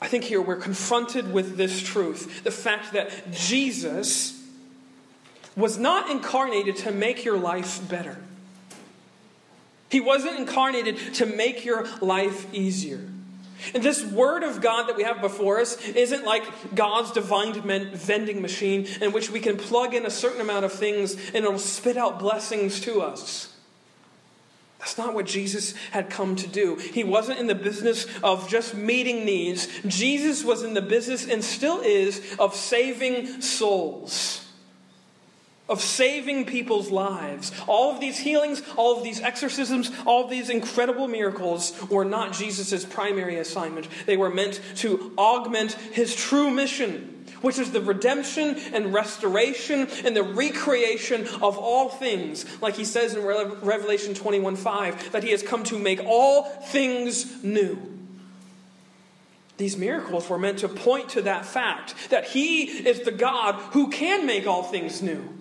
I 0.00 0.08
think 0.08 0.24
here 0.24 0.42
we're 0.42 0.56
confronted 0.56 1.32
with 1.32 1.56
this 1.56 1.80
truth 1.80 2.42
the 2.42 2.50
fact 2.50 2.92
that 2.92 3.30
Jesus 3.30 4.44
was 5.56 5.78
not 5.78 6.10
incarnated 6.10 6.76
to 6.76 6.90
make 6.90 7.24
your 7.24 7.38
life 7.38 7.88
better. 7.88 8.18
He 9.88 10.00
wasn't 10.00 10.38
incarnated 10.38 11.14
to 11.14 11.26
make 11.26 11.64
your 11.64 11.86
life 12.00 12.52
easier. 12.52 13.00
And 13.74 13.82
this 13.82 14.04
word 14.04 14.42
of 14.42 14.60
God 14.60 14.88
that 14.88 14.96
we 14.96 15.02
have 15.02 15.20
before 15.20 15.60
us 15.60 15.80
isn't 15.88 16.24
like 16.24 16.74
God's 16.74 17.12
divine 17.12 17.54
vending 17.94 18.42
machine 18.42 18.86
in 19.00 19.12
which 19.12 19.30
we 19.30 19.40
can 19.40 19.56
plug 19.56 19.94
in 19.94 20.06
a 20.06 20.10
certain 20.10 20.40
amount 20.40 20.64
of 20.64 20.72
things 20.72 21.14
and 21.14 21.44
it'll 21.44 21.58
spit 21.58 21.96
out 21.96 22.18
blessings 22.18 22.80
to 22.80 23.02
us. 23.02 23.52
That's 24.78 24.98
not 24.98 25.14
what 25.14 25.26
Jesus 25.26 25.74
had 25.90 26.10
come 26.10 26.36
to 26.36 26.46
do. 26.46 26.76
He 26.76 27.02
wasn't 27.02 27.40
in 27.40 27.46
the 27.46 27.54
business 27.54 28.06
of 28.22 28.48
just 28.48 28.74
meeting 28.74 29.24
needs. 29.24 29.68
Jesus 29.86 30.44
was 30.44 30.62
in 30.62 30.74
the 30.74 30.82
business 30.82 31.26
and 31.26 31.42
still 31.42 31.80
is 31.80 32.22
of 32.38 32.54
saving 32.54 33.40
souls 33.40 34.45
of 35.68 35.80
saving 35.80 36.46
people's 36.46 36.90
lives. 36.90 37.52
All 37.66 37.92
of 37.92 38.00
these 38.00 38.18
healings, 38.18 38.62
all 38.76 38.96
of 38.96 39.04
these 39.04 39.20
exorcisms, 39.20 39.90
all 40.04 40.24
of 40.24 40.30
these 40.30 40.48
incredible 40.48 41.08
miracles 41.08 41.72
were 41.90 42.04
not 42.04 42.32
Jesus' 42.32 42.84
primary 42.84 43.38
assignment. 43.38 43.88
They 44.06 44.16
were 44.16 44.30
meant 44.30 44.60
to 44.76 45.12
augment 45.18 45.72
his 45.72 46.14
true 46.14 46.50
mission, 46.50 47.24
which 47.40 47.58
is 47.58 47.72
the 47.72 47.80
redemption 47.80 48.56
and 48.72 48.94
restoration 48.94 49.88
and 50.04 50.16
the 50.16 50.22
recreation 50.22 51.26
of 51.42 51.58
all 51.58 51.88
things. 51.88 52.46
Like 52.62 52.76
he 52.76 52.84
says 52.84 53.14
in 53.14 53.24
Revelation 53.24 54.14
21 54.14 54.56
5, 54.56 55.12
that 55.12 55.24
he 55.24 55.30
has 55.30 55.42
come 55.42 55.64
to 55.64 55.78
make 55.78 56.00
all 56.04 56.44
things 56.44 57.42
new. 57.42 57.94
These 59.58 59.78
miracles 59.78 60.28
were 60.28 60.38
meant 60.38 60.58
to 60.58 60.68
point 60.68 61.08
to 61.10 61.22
that 61.22 61.46
fact 61.46 62.10
that 62.10 62.26
he 62.26 62.64
is 62.64 63.00
the 63.00 63.10
God 63.10 63.54
who 63.72 63.88
can 63.88 64.26
make 64.26 64.46
all 64.46 64.62
things 64.62 65.00
new. 65.00 65.36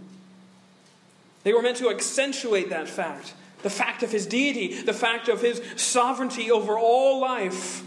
They 1.45 1.53
were 1.53 1.61
meant 1.61 1.77
to 1.77 1.89
accentuate 1.89 2.69
that 2.71 2.89
fact 2.89 3.33
the 3.61 3.69
fact 3.71 4.03
of 4.03 4.11
his 4.11 4.27
deity, 4.27 4.79
the 4.83 4.93
fact 4.93 5.27
of 5.27 5.41
his 5.41 5.59
sovereignty 5.75 6.51
over 6.51 6.77
all 6.77 7.19
life. 7.19 7.81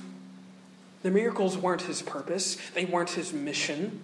The 1.02 1.10
miracles 1.12 1.56
weren't 1.56 1.82
his 1.82 2.02
purpose, 2.02 2.56
they 2.74 2.84
weren't 2.84 3.10
his 3.10 3.32
mission. 3.32 4.02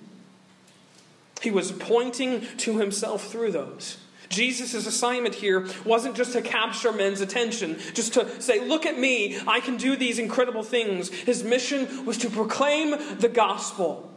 He 1.43 1.51
was 1.51 1.73
pointing 1.73 2.47
to 2.59 2.79
himself 2.79 3.27
through 3.27 3.51
those. 3.51 3.99
Jesus' 4.29 4.87
assignment 4.87 5.35
here 5.35 5.67
wasn't 5.85 6.15
just 6.15 6.33
to 6.35 6.43
capture 6.43 6.93
men's 6.93 7.21
attention, 7.21 7.77
just 7.93 8.15
to 8.15 8.41
say, 8.41 8.61
Look 8.61 8.87
at 8.87 8.99
me, 8.99 9.41
I 9.45 9.59
can 9.59 9.77
do 9.77 9.97
these 9.97 10.21
incredible 10.21 10.63
things. 10.63 11.09
His 11.09 11.43
mission 11.43 12.07
was 12.07 12.19
to 12.19 12.31
proclaim 12.31 13.19
the 13.19 13.29
gospel 13.29 14.14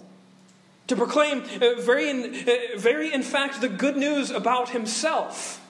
to 0.87 0.95
proclaim 0.95 1.41
uh, 1.41 1.79
very, 1.79 2.09
in, 2.09 2.35
uh, 2.47 2.77
very 2.77 3.13
in 3.13 3.23
fact 3.23 3.61
the 3.61 3.69
good 3.69 3.97
news 3.97 4.31
about 4.31 4.69
himself 4.69 5.61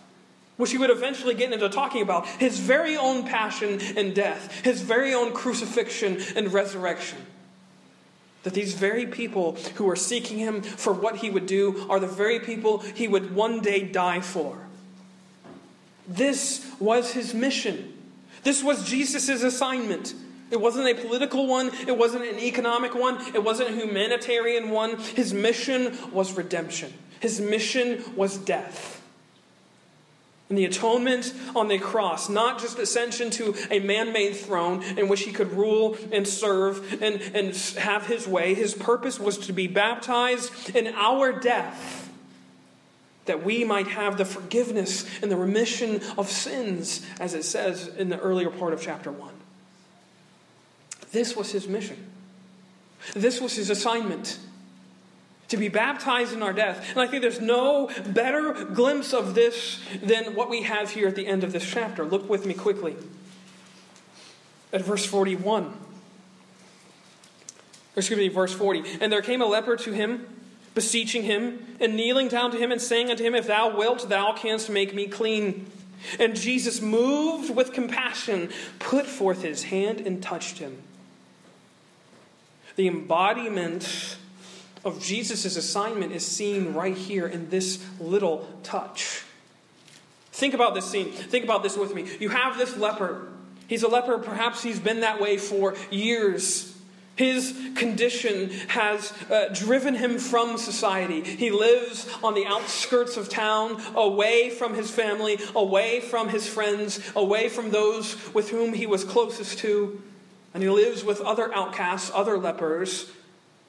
which 0.58 0.72
he 0.72 0.78
would 0.78 0.90
eventually 0.90 1.36
get 1.36 1.54
into 1.54 1.70
talking 1.70 2.02
about. 2.02 2.28
His 2.28 2.60
very 2.60 2.98
own 2.98 3.24
passion 3.24 3.80
and 3.96 4.14
death 4.14 4.64
his 4.64 4.82
very 4.82 5.14
own 5.14 5.32
crucifixion 5.32 6.18
and 6.36 6.52
resurrection. 6.52 7.20
That 8.44 8.54
these 8.54 8.74
very 8.74 9.06
people 9.06 9.54
who 9.76 9.90
are 9.90 9.96
seeking 9.96 10.38
him 10.40 10.62
for 10.62 10.94
what 10.94 11.18
he 11.18 11.30
would 11.30 11.46
do 11.46 11.86
are 11.90 12.00
the 12.00 12.08
very 12.08 12.40
people 12.40 12.80
he 12.80 13.08
would 13.08 13.34
one 13.34 13.62
day 13.62 13.84
die 13.84 14.22
for. 14.22 14.58
This 16.08 16.66
was 16.80 17.12
his 17.12 17.34
mission. 17.34 17.94
This 18.44 18.64
was 18.64 18.88
jesus' 18.88 19.30
assignment 19.30 20.14
it 20.50 20.62
wasn't 20.62 20.88
a 20.88 20.94
political 20.94 21.48
one. 21.48 21.72
It 21.88 21.98
wasn't 21.98 22.26
an 22.26 22.40
economic 22.40 22.96
one. 22.96 23.20
It 23.34 23.44
wasn't 23.44 23.72
a 23.72 23.74
humanitarian 23.74 24.70
one. 24.70 24.98
His 24.98 25.34
mission 25.34 25.98
was 26.12 26.34
redemption, 26.34 26.94
his 27.20 27.42
mission 27.42 28.04
was 28.16 28.38
death. 28.38 28.96
And 30.50 30.58
the 30.58 30.64
atonement 30.64 31.34
on 31.58 31.68
the 31.68 31.78
cross, 31.78 32.30
not 32.30 32.62
just 32.62 32.80
ascension 32.80 33.30
to 33.32 33.54
a 33.70 33.80
man 33.80 34.14
made 34.14 34.34
throne 34.34 34.82
in 34.82 35.10
which 35.10 35.24
he 35.24 35.34
could 35.34 35.52
rule 35.52 35.98
and 36.14 36.26
serve 36.26 37.02
and, 37.02 37.22
and 37.36 37.54
have 37.78 38.08
his 38.08 38.30
way. 38.30 38.54
His 38.54 38.74
purpose 38.74 39.20
was 39.20 39.38
to 39.40 39.52
be 39.52 39.68
baptized 39.68 40.74
in 40.74 40.88
our 40.96 41.34
death, 41.34 42.10
that 43.26 43.44
we 43.44 43.66
might 43.66 43.88
have 43.88 44.18
the 44.18 44.24
forgiveness 44.24 45.06
and 45.22 45.30
the 45.30 45.36
remission 45.36 46.00
of 46.18 46.32
sins, 46.32 47.06
as 47.20 47.34
it 47.34 47.44
says 47.44 47.90
in 47.90 48.08
the 48.08 48.18
earlier 48.18 48.50
part 48.50 48.72
of 48.72 48.82
chapter 48.82 49.12
1. 49.12 49.37
This 51.12 51.36
was 51.36 51.52
his 51.52 51.68
mission. 51.68 51.98
This 53.14 53.40
was 53.40 53.56
his 53.56 53.70
assignment 53.70 54.38
to 55.50 55.58
be 55.58 55.70
baptized 55.70 56.34
in 56.34 56.44
our 56.44 56.54
death. 56.54 56.90
And 56.92 57.00
I 57.00 57.08
think 57.08 57.22
there's 57.22 57.40
no 57.40 57.90
better 58.08 58.66
glimpse 58.66 59.14
of 59.14 59.34
this 59.34 59.80
than 60.04 60.36
what 60.36 60.50
we 60.50 60.64
have 60.64 60.92
here 60.92 61.08
at 61.08 61.16
the 61.16 61.28
end 61.28 61.44
of 61.44 61.54
this 61.54 61.66
chapter. 61.66 62.04
Look 62.04 62.30
with 62.30 62.46
me 62.46 62.54
quickly 62.54 62.96
at 64.74 64.82
verse 64.82 65.06
41. 65.06 65.74
Excuse 67.96 68.20
me, 68.20 68.28
verse 68.28 68.54
40. 68.54 68.84
And 69.02 69.12
there 69.12 69.22
came 69.22 69.42
a 69.42 69.46
leper 69.46 69.76
to 69.78 69.92
him, 69.92 70.28
beseeching 70.76 71.24
him, 71.24 71.78
and 71.80 71.96
kneeling 71.96 72.28
down 72.28 72.52
to 72.52 72.58
him, 72.58 72.72
and 72.72 72.82
saying 72.82 73.10
unto 73.10 73.24
him, 73.24 73.34
If 73.34 73.48
thou 73.48 73.76
wilt, 73.76 74.10
thou 74.10 74.34
canst 74.34 74.70
make 74.70 74.94
me 74.94 75.08
clean. 75.08 75.66
And 76.20 76.36
Jesus, 76.36 76.80
moved 76.80 77.56
with 77.56 77.74
compassion, 77.74 78.52
put 78.78 79.08
forth 79.08 79.42
his 79.42 79.64
hand 79.64 80.02
and 80.02 80.22
touched 80.22 80.60
him 80.60 80.84
the 82.78 82.88
embodiment 82.88 84.18
of 84.86 85.02
Jesus' 85.02 85.58
assignment 85.58 86.14
is 86.14 86.26
seen 86.26 86.74
right 86.74 86.96
here 86.96 87.28
in 87.28 87.50
this 87.50 87.84
little 88.00 88.48
touch. 88.64 89.24
Think 90.32 90.54
about 90.54 90.76
this 90.76 90.86
scene. 90.86 91.12
Think 91.12 91.44
about 91.44 91.64
this 91.64 91.76
with 91.76 91.94
me. 91.94 92.08
You 92.20 92.30
have 92.30 92.58
this 92.58 92.78
leper. 92.78 93.28
He's 93.68 93.84
a 93.84 93.88
leper, 93.88 94.20
perhaps 94.20 94.64
he's 94.64 94.80
been 94.80 95.02
that 95.02 95.20
way 95.20 95.38
for 95.38 95.76
years. 95.90 96.74
His 97.16 97.60
condition 97.76 98.52
has 98.68 99.12
uh, 99.32 99.50
driven 99.52 99.96
him 99.96 100.20
from 100.20 100.60
society. 100.60 101.24
He 101.24 101.50
lives 101.50 102.08
on 102.24 102.36
the 102.36 102.46
outskirts 102.46 103.18
of 103.18 103.28
town, 103.28 103.82
away 103.96 104.52
from 104.52 104.76
his 104.76 104.92
family, 104.92 105.40
away 105.56 106.00
from 106.00 106.30
his 106.30 106.48
friends, 106.48 107.02
away 107.16 107.50
from 107.50 107.72
those 107.72 108.16
with 108.36 108.52
whom 108.52 108.74
he 108.74 108.86
was 108.86 109.04
closest 109.04 109.58
to 109.60 110.00
and 110.54 110.64
he 110.64 110.70
lives 110.70 111.04
with 111.04 111.22
other 111.22 111.54
outcasts, 111.54 112.12
other 112.14 112.38
lepers, 112.38 113.12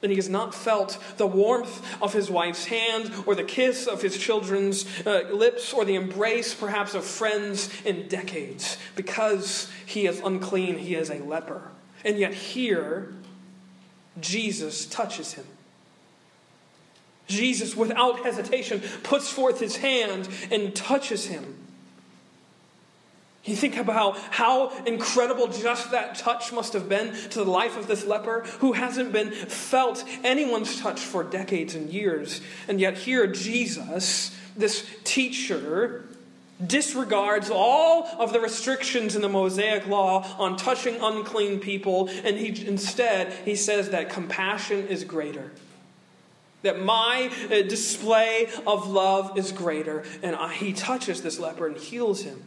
and 0.01 0.11
he 0.11 0.15
has 0.15 0.29
not 0.29 0.55
felt 0.55 0.97
the 1.17 1.27
warmth 1.27 1.85
of 2.01 2.13
his 2.13 2.29
wife's 2.29 2.65
hand, 2.65 3.11
or 3.25 3.35
the 3.35 3.43
kiss 3.43 3.85
of 3.85 4.01
his 4.01 4.17
children's 4.17 4.85
uh, 5.05 5.29
lips, 5.31 5.73
or 5.73 5.83
the 5.83 5.95
embrace 5.95 6.53
perhaps 6.53 6.93
of 6.93 7.03
friends 7.03 7.69
in 7.83 8.07
decades, 8.07 8.77
because 8.95 9.69
he 9.85 10.07
is 10.07 10.21
unclean, 10.21 10.77
he 10.77 10.95
is 10.95 11.09
a 11.09 11.19
leper. 11.19 11.69
And 12.05 12.17
yet 12.17 12.33
here, 12.33 13.13
Jesus 14.21 14.85
touches 14.85 15.33
him. 15.33 15.45
Jesus, 17.27 17.75
without 17.75 18.21
hesitation, 18.21 18.81
puts 19.03 19.29
forth 19.29 19.59
his 19.59 19.77
hand 19.77 20.27
and 20.49 20.75
touches 20.75 21.25
him. 21.27 21.55
You 23.45 23.55
think 23.55 23.77
about 23.77 24.17
how 24.17 24.69
incredible 24.85 25.47
just 25.47 25.91
that 25.91 26.15
touch 26.15 26.51
must 26.51 26.73
have 26.73 26.89
been 26.89 27.13
to 27.29 27.43
the 27.43 27.49
life 27.49 27.77
of 27.77 27.87
this 27.87 28.05
leper 28.05 28.41
who 28.59 28.73
hasn't 28.73 29.13
been 29.13 29.31
felt 29.31 30.03
anyone's 30.23 30.79
touch 30.81 30.99
for 30.99 31.23
decades 31.23 31.73
and 31.73 31.89
years. 31.89 32.41
And 32.67 32.81
yet, 32.81 32.97
here, 32.97 33.27
Jesus, 33.27 34.37
this 34.57 34.85
teacher, 35.05 36.05
disregards 36.65 37.49
all 37.49 38.07
of 38.19 38.33
the 38.33 38.41
restrictions 38.41 39.15
in 39.15 39.21
the 39.21 39.29
Mosaic 39.29 39.87
law 39.87 40.27
on 40.37 40.57
touching 40.57 40.97
unclean 41.01 41.59
people, 41.59 42.09
and 42.25 42.37
he, 42.37 42.67
instead, 42.67 43.31
he 43.45 43.55
says 43.55 43.91
that 43.91 44.09
compassion 44.09 44.87
is 44.87 45.05
greater. 45.05 45.51
That 46.63 46.81
my 46.81 47.31
uh, 47.45 47.61
display 47.61 48.49
of 48.67 48.89
love 48.89 49.37
is 49.37 49.53
greater. 49.53 50.03
And 50.21 50.35
he 50.51 50.73
touches 50.73 51.21
this 51.21 51.39
leper 51.39 51.67
and 51.67 51.77
heals 51.77 52.23
him. 52.23 52.43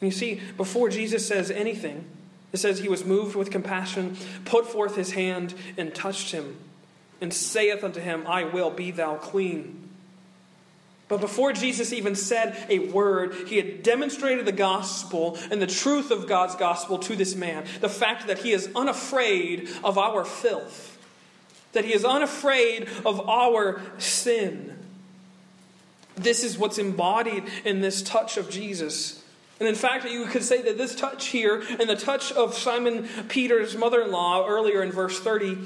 You 0.00 0.10
see, 0.10 0.40
before 0.56 0.88
Jesus 0.88 1.26
says 1.26 1.50
anything, 1.50 2.04
it 2.52 2.58
says 2.58 2.78
he 2.78 2.88
was 2.88 3.04
moved 3.04 3.34
with 3.34 3.50
compassion, 3.50 4.16
put 4.44 4.66
forth 4.66 4.96
his 4.96 5.12
hand, 5.12 5.54
and 5.76 5.94
touched 5.94 6.32
him, 6.32 6.56
and 7.20 7.32
saith 7.32 7.82
unto 7.82 8.00
him, 8.00 8.24
I 8.26 8.44
will, 8.44 8.70
be 8.70 8.90
thou 8.90 9.16
clean. 9.16 9.88
But 11.08 11.20
before 11.20 11.52
Jesus 11.52 11.92
even 11.92 12.16
said 12.16 12.56
a 12.68 12.80
word, 12.90 13.34
he 13.46 13.56
had 13.56 13.82
demonstrated 13.82 14.44
the 14.44 14.52
gospel 14.52 15.38
and 15.50 15.62
the 15.62 15.66
truth 15.66 16.10
of 16.10 16.26
God's 16.26 16.56
gospel 16.56 16.98
to 17.00 17.14
this 17.14 17.36
man. 17.36 17.64
The 17.80 17.88
fact 17.88 18.26
that 18.26 18.38
he 18.38 18.52
is 18.52 18.68
unafraid 18.74 19.68
of 19.84 19.98
our 19.98 20.24
filth, 20.24 20.98
that 21.72 21.84
he 21.84 21.94
is 21.94 22.04
unafraid 22.04 22.88
of 23.04 23.20
our 23.28 23.80
sin. 23.98 24.76
This 26.16 26.42
is 26.42 26.58
what's 26.58 26.78
embodied 26.78 27.44
in 27.64 27.82
this 27.82 28.02
touch 28.02 28.36
of 28.36 28.50
Jesus. 28.50 29.22
And 29.58 29.68
in 29.68 29.74
fact, 29.74 30.04
you 30.04 30.26
could 30.26 30.42
say 30.42 30.62
that 30.62 30.76
this 30.76 30.94
touch 30.94 31.28
here 31.28 31.62
and 31.80 31.88
the 31.88 31.96
touch 31.96 32.30
of 32.32 32.54
Simon 32.54 33.08
Peter's 33.28 33.76
mother 33.76 34.02
in 34.02 34.10
law 34.10 34.46
earlier 34.46 34.82
in 34.82 34.92
verse 34.92 35.18
30 35.18 35.56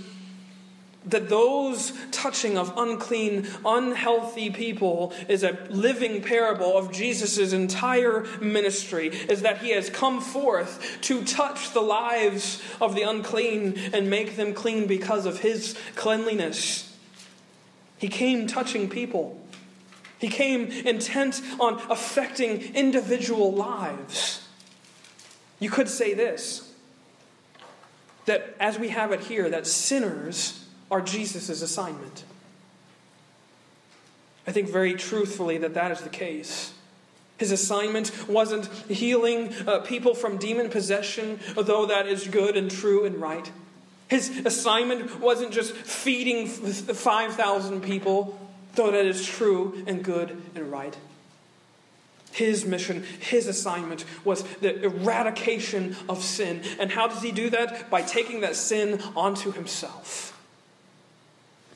that 1.07 1.29
those 1.29 1.92
touching 2.11 2.59
of 2.59 2.74
unclean, 2.76 3.48
unhealthy 3.64 4.50
people 4.50 5.14
is 5.29 5.42
a 5.42 5.59
living 5.70 6.22
parable 6.22 6.76
of 6.76 6.92
Jesus' 6.92 7.53
entire 7.53 8.26
ministry, 8.40 9.09
is 9.09 9.42
that 9.42 9.59
he 9.59 9.70
has 9.70 9.88
come 9.88 10.20
forth 10.20 10.98
to 11.03 11.24
touch 11.24 11.72
the 11.72 11.81
lives 11.81 12.62
of 12.81 12.94
the 12.94 13.03
unclean 13.03 13.79
and 13.94 14.11
make 14.11 14.37
them 14.37 14.53
clean 14.53 14.87
because 14.87 15.24
of 15.24 15.40
his 15.40 15.76
cleanliness. 15.94 16.94
He 17.98 18.09
came 18.09 18.46
touching 18.46 18.88
people. 18.88 19.39
He 20.20 20.28
came 20.28 20.66
intent 20.70 21.40
on 21.59 21.80
affecting 21.90 22.74
individual 22.74 23.52
lives. 23.52 24.46
You 25.59 25.70
could 25.70 25.88
say 25.88 26.14
this 26.14 26.66
that 28.26 28.54
as 28.61 28.78
we 28.78 28.90
have 28.90 29.11
it 29.12 29.20
here, 29.20 29.48
that 29.50 29.66
sinners 29.66 30.64
are 30.90 31.00
Jesus' 31.00 31.62
assignment. 31.62 32.22
I 34.46 34.52
think 34.52 34.68
very 34.68 34.94
truthfully 34.94 35.59
that 35.59 35.74
that 35.74 35.90
is 35.90 36.00
the 36.02 36.11
case. 36.11 36.74
His 37.38 37.50
assignment 37.50 38.28
wasn't 38.28 38.66
healing 38.88 39.54
uh, 39.66 39.80
people 39.80 40.14
from 40.14 40.37
demon 40.37 40.68
possession, 40.68 41.40
though 41.56 41.87
that 41.87 42.06
is 42.06 42.28
good 42.28 42.56
and 42.56 42.70
true 42.70 43.04
and 43.04 43.20
right. 43.20 43.50
His 44.09 44.42
assignment 44.44 45.20
wasn't 45.20 45.52
just 45.52 45.72
feeding 45.72 46.46
5,000 46.46 47.80
people, 47.80 48.49
though 48.81 48.90
that 48.90 49.05
is 49.05 49.27
true 49.27 49.83
and 49.87 50.03
good 50.03 50.40
and 50.55 50.73
right. 50.73 50.97
His 52.33 52.64
mission, 52.64 53.05
his 53.19 53.47
assignment 53.47 54.05
was 54.25 54.43
the 54.61 54.85
eradication 54.85 55.97
of 56.09 56.23
sin. 56.23 56.62
And 56.79 56.90
how 56.90 57.09
does 57.09 57.23
he 57.23 57.33
do 57.33 57.51
that? 57.51 57.90
By 57.90 58.03
taking 58.03 58.40
that 58.40 58.57
sin 58.57 59.03
onto 59.14 59.53
himself. 59.53 60.40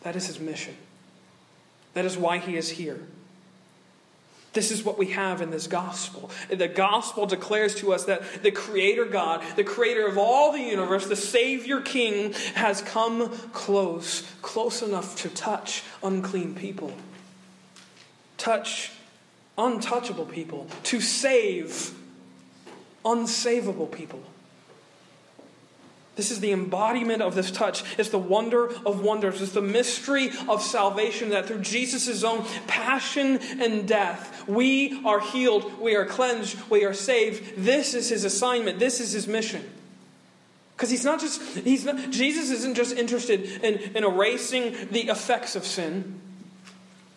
That 0.03 0.17
is 0.17 0.29
his 0.29 0.41
mission. 0.41 0.77
That 1.93 2.07
is 2.07 2.17
why 2.17 2.39
he 2.39 2.57
is 2.57 2.71
here. 2.71 3.01
This 4.55 4.71
is 4.71 4.85
what 4.85 4.97
we 4.97 5.09
have 5.09 5.43
in 5.43 5.51
this 5.51 5.67
gospel. 5.67 6.31
The 6.49 6.69
gospel 6.69 7.27
declares 7.27 7.75
to 7.77 7.93
us 7.93 8.05
that 8.05 8.43
the 8.43 8.53
Creator 8.53 9.07
God, 9.07 9.43
the 9.57 9.65
Creator 9.65 10.07
of 10.07 10.17
all 10.17 10.53
the 10.53 10.61
universe, 10.61 11.07
the 11.07 11.17
Savior 11.17 11.81
King, 11.81 12.33
has 12.55 12.81
come 12.81 13.29
close, 13.53 14.23
close 14.43 14.81
enough 14.81 15.17
to 15.17 15.29
touch 15.29 15.83
unclean 16.03 16.55
people, 16.55 16.93
touch 18.39 18.93
untouchable 19.59 20.27
people, 20.27 20.69
to 20.85 21.01
save 21.01 21.93
unsavable 23.05 23.91
people. 23.91 24.23
This 26.17 26.31
is 26.31 26.39
the 26.39 26.53
embodiment 26.53 27.23
of 27.23 27.35
this 27.35 27.51
touch. 27.51 27.83
It's 27.99 28.11
the 28.11 28.19
wonder 28.19 28.71
of 28.87 29.01
wonders. 29.01 29.43
It's 29.43 29.53
the 29.53 29.61
mystery 29.61 30.31
of 30.49 30.63
salvation 30.63 31.31
that 31.31 31.47
through 31.47 31.63
Jesus' 31.63 32.23
own 32.23 32.45
passion 32.69 33.39
and 33.61 33.89
death, 33.89 34.47
we 34.47 35.05
are 35.05 35.19
healed, 35.19 35.81
we 35.81 35.97
are 35.97 36.07
cleansed, 36.07 36.71
we 36.71 36.85
are 36.85 36.95
saved. 36.95 37.57
This 37.57 37.95
is 37.95 38.11
his 38.11 38.25
assignment, 38.25 38.79
this 38.79 39.01
is 39.01 39.13
his 39.13 39.27
mission. 39.27 39.69
Because 40.77 40.91
he's 40.91 41.05
not 41.05 41.21
just, 41.21 41.41
he's 41.59 41.85
not, 41.85 42.11
Jesus 42.11 42.51
isn't 42.51 42.75
just 42.75 42.97
interested 42.97 43.45
in, 43.65 43.97
in 43.97 44.05
erasing 44.05 44.75
the 44.91 45.09
effects 45.09 45.57
of 45.57 45.65
sin, 45.65 46.21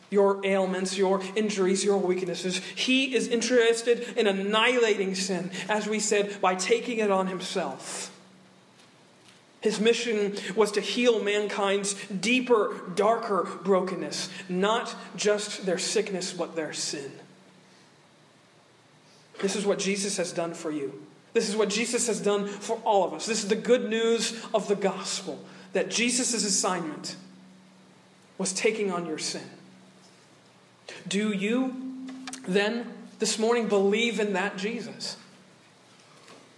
your 0.09 0.43
ailments, 0.45 0.97
your 0.97 1.21
injuries, 1.35 1.83
your 1.83 1.97
weaknesses. 1.97 2.57
He 2.57 3.15
is 3.15 3.27
interested 3.27 4.17
in 4.17 4.25
annihilating 4.25 5.13
sin, 5.13 5.51
as 5.69 5.87
we 5.87 5.99
said, 5.99 6.39
by 6.41 6.55
taking 6.55 6.99
it 6.99 7.11
on 7.11 7.27
himself. 7.27 8.11
His 9.61 9.79
mission 9.79 10.35
was 10.55 10.71
to 10.73 10.81
heal 10.81 11.23
mankind's 11.23 11.93
deeper, 12.05 12.81
darker 12.95 13.47
brokenness, 13.63 14.29
not 14.47 14.95
just 15.15 15.65
their 15.65 15.79
sickness, 15.79 16.31
but 16.31 16.55
their 16.55 16.73
sin. 16.73 17.11
This 19.41 19.55
is 19.55 19.65
what 19.65 19.79
Jesus 19.79 20.17
has 20.17 20.31
done 20.31 20.53
for 20.53 20.71
you. 20.71 21.05
This 21.33 21.49
is 21.49 21.55
what 21.55 21.69
Jesus 21.69 22.07
has 22.07 22.19
done 22.19 22.47
for 22.47 22.77
all 22.83 23.03
of 23.03 23.13
us. 23.13 23.25
This 23.25 23.43
is 23.43 23.49
the 23.49 23.55
good 23.55 23.89
news 23.89 24.43
of 24.53 24.67
the 24.67 24.75
gospel 24.75 25.39
that 25.73 25.89
Jesus' 25.89 26.33
assignment 26.33 27.15
was 28.37 28.53
taking 28.53 28.91
on 28.91 29.05
your 29.05 29.17
sin. 29.17 29.43
Do 31.07 31.31
you 31.31 31.75
then 32.47 32.91
this 33.19 33.37
morning 33.37 33.67
believe 33.67 34.19
in 34.19 34.33
that 34.33 34.57
Jesus? 34.57 35.17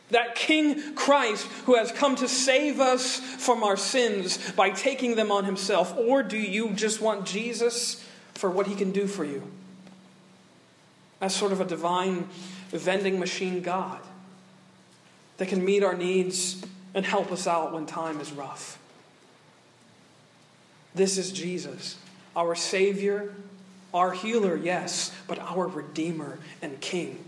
That 0.09 0.35
King 0.35 0.95
Christ 0.95 1.45
who 1.65 1.75
has 1.75 1.91
come 1.91 2.15
to 2.17 2.27
save 2.27 2.79
us 2.79 3.17
from 3.19 3.63
our 3.63 3.77
sins 3.77 4.51
by 4.53 4.71
taking 4.71 5.15
them 5.15 5.31
on 5.31 5.45
himself? 5.45 5.95
Or 5.97 6.23
do 6.23 6.37
you 6.37 6.71
just 6.71 6.99
want 6.99 7.25
Jesus 7.25 8.03
for 8.33 8.49
what 8.49 8.67
he 8.67 8.75
can 8.75 8.91
do 8.91 9.05
for 9.05 9.23
you? 9.23 9.43
As 11.21 11.35
sort 11.35 11.51
of 11.51 11.61
a 11.61 11.65
divine 11.65 12.27
vending 12.71 13.19
machine 13.19 13.61
God 13.61 13.99
that 15.37 15.47
can 15.47 15.63
meet 15.63 15.83
our 15.83 15.95
needs 15.95 16.63
and 16.93 17.05
help 17.05 17.31
us 17.31 17.47
out 17.47 17.73
when 17.73 17.85
time 17.85 18.19
is 18.19 18.31
rough. 18.31 18.77
This 20.95 21.17
is 21.17 21.31
Jesus, 21.31 21.97
our 22.35 22.55
Savior, 22.55 23.33
our 23.93 24.11
healer, 24.11 24.55
yes, 24.55 25.15
but 25.27 25.39
our 25.39 25.67
Redeemer 25.67 26.39
and 26.61 26.79
King, 26.81 27.23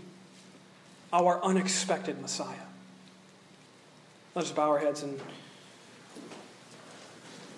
our 1.12 1.42
unexpected 1.44 2.20
Messiah. 2.20 2.56
Let 4.34 4.46
us 4.46 4.50
bow 4.50 4.70
our 4.70 4.78
heads 4.78 5.02
and 5.02 5.20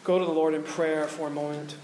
go 0.03 0.19
to 0.19 0.25
the 0.25 0.33
Lord 0.33 0.55
in 0.55 0.65
prayer 0.65 1.07
for 1.07 1.29
a 1.29 1.31
moment. 1.31 1.77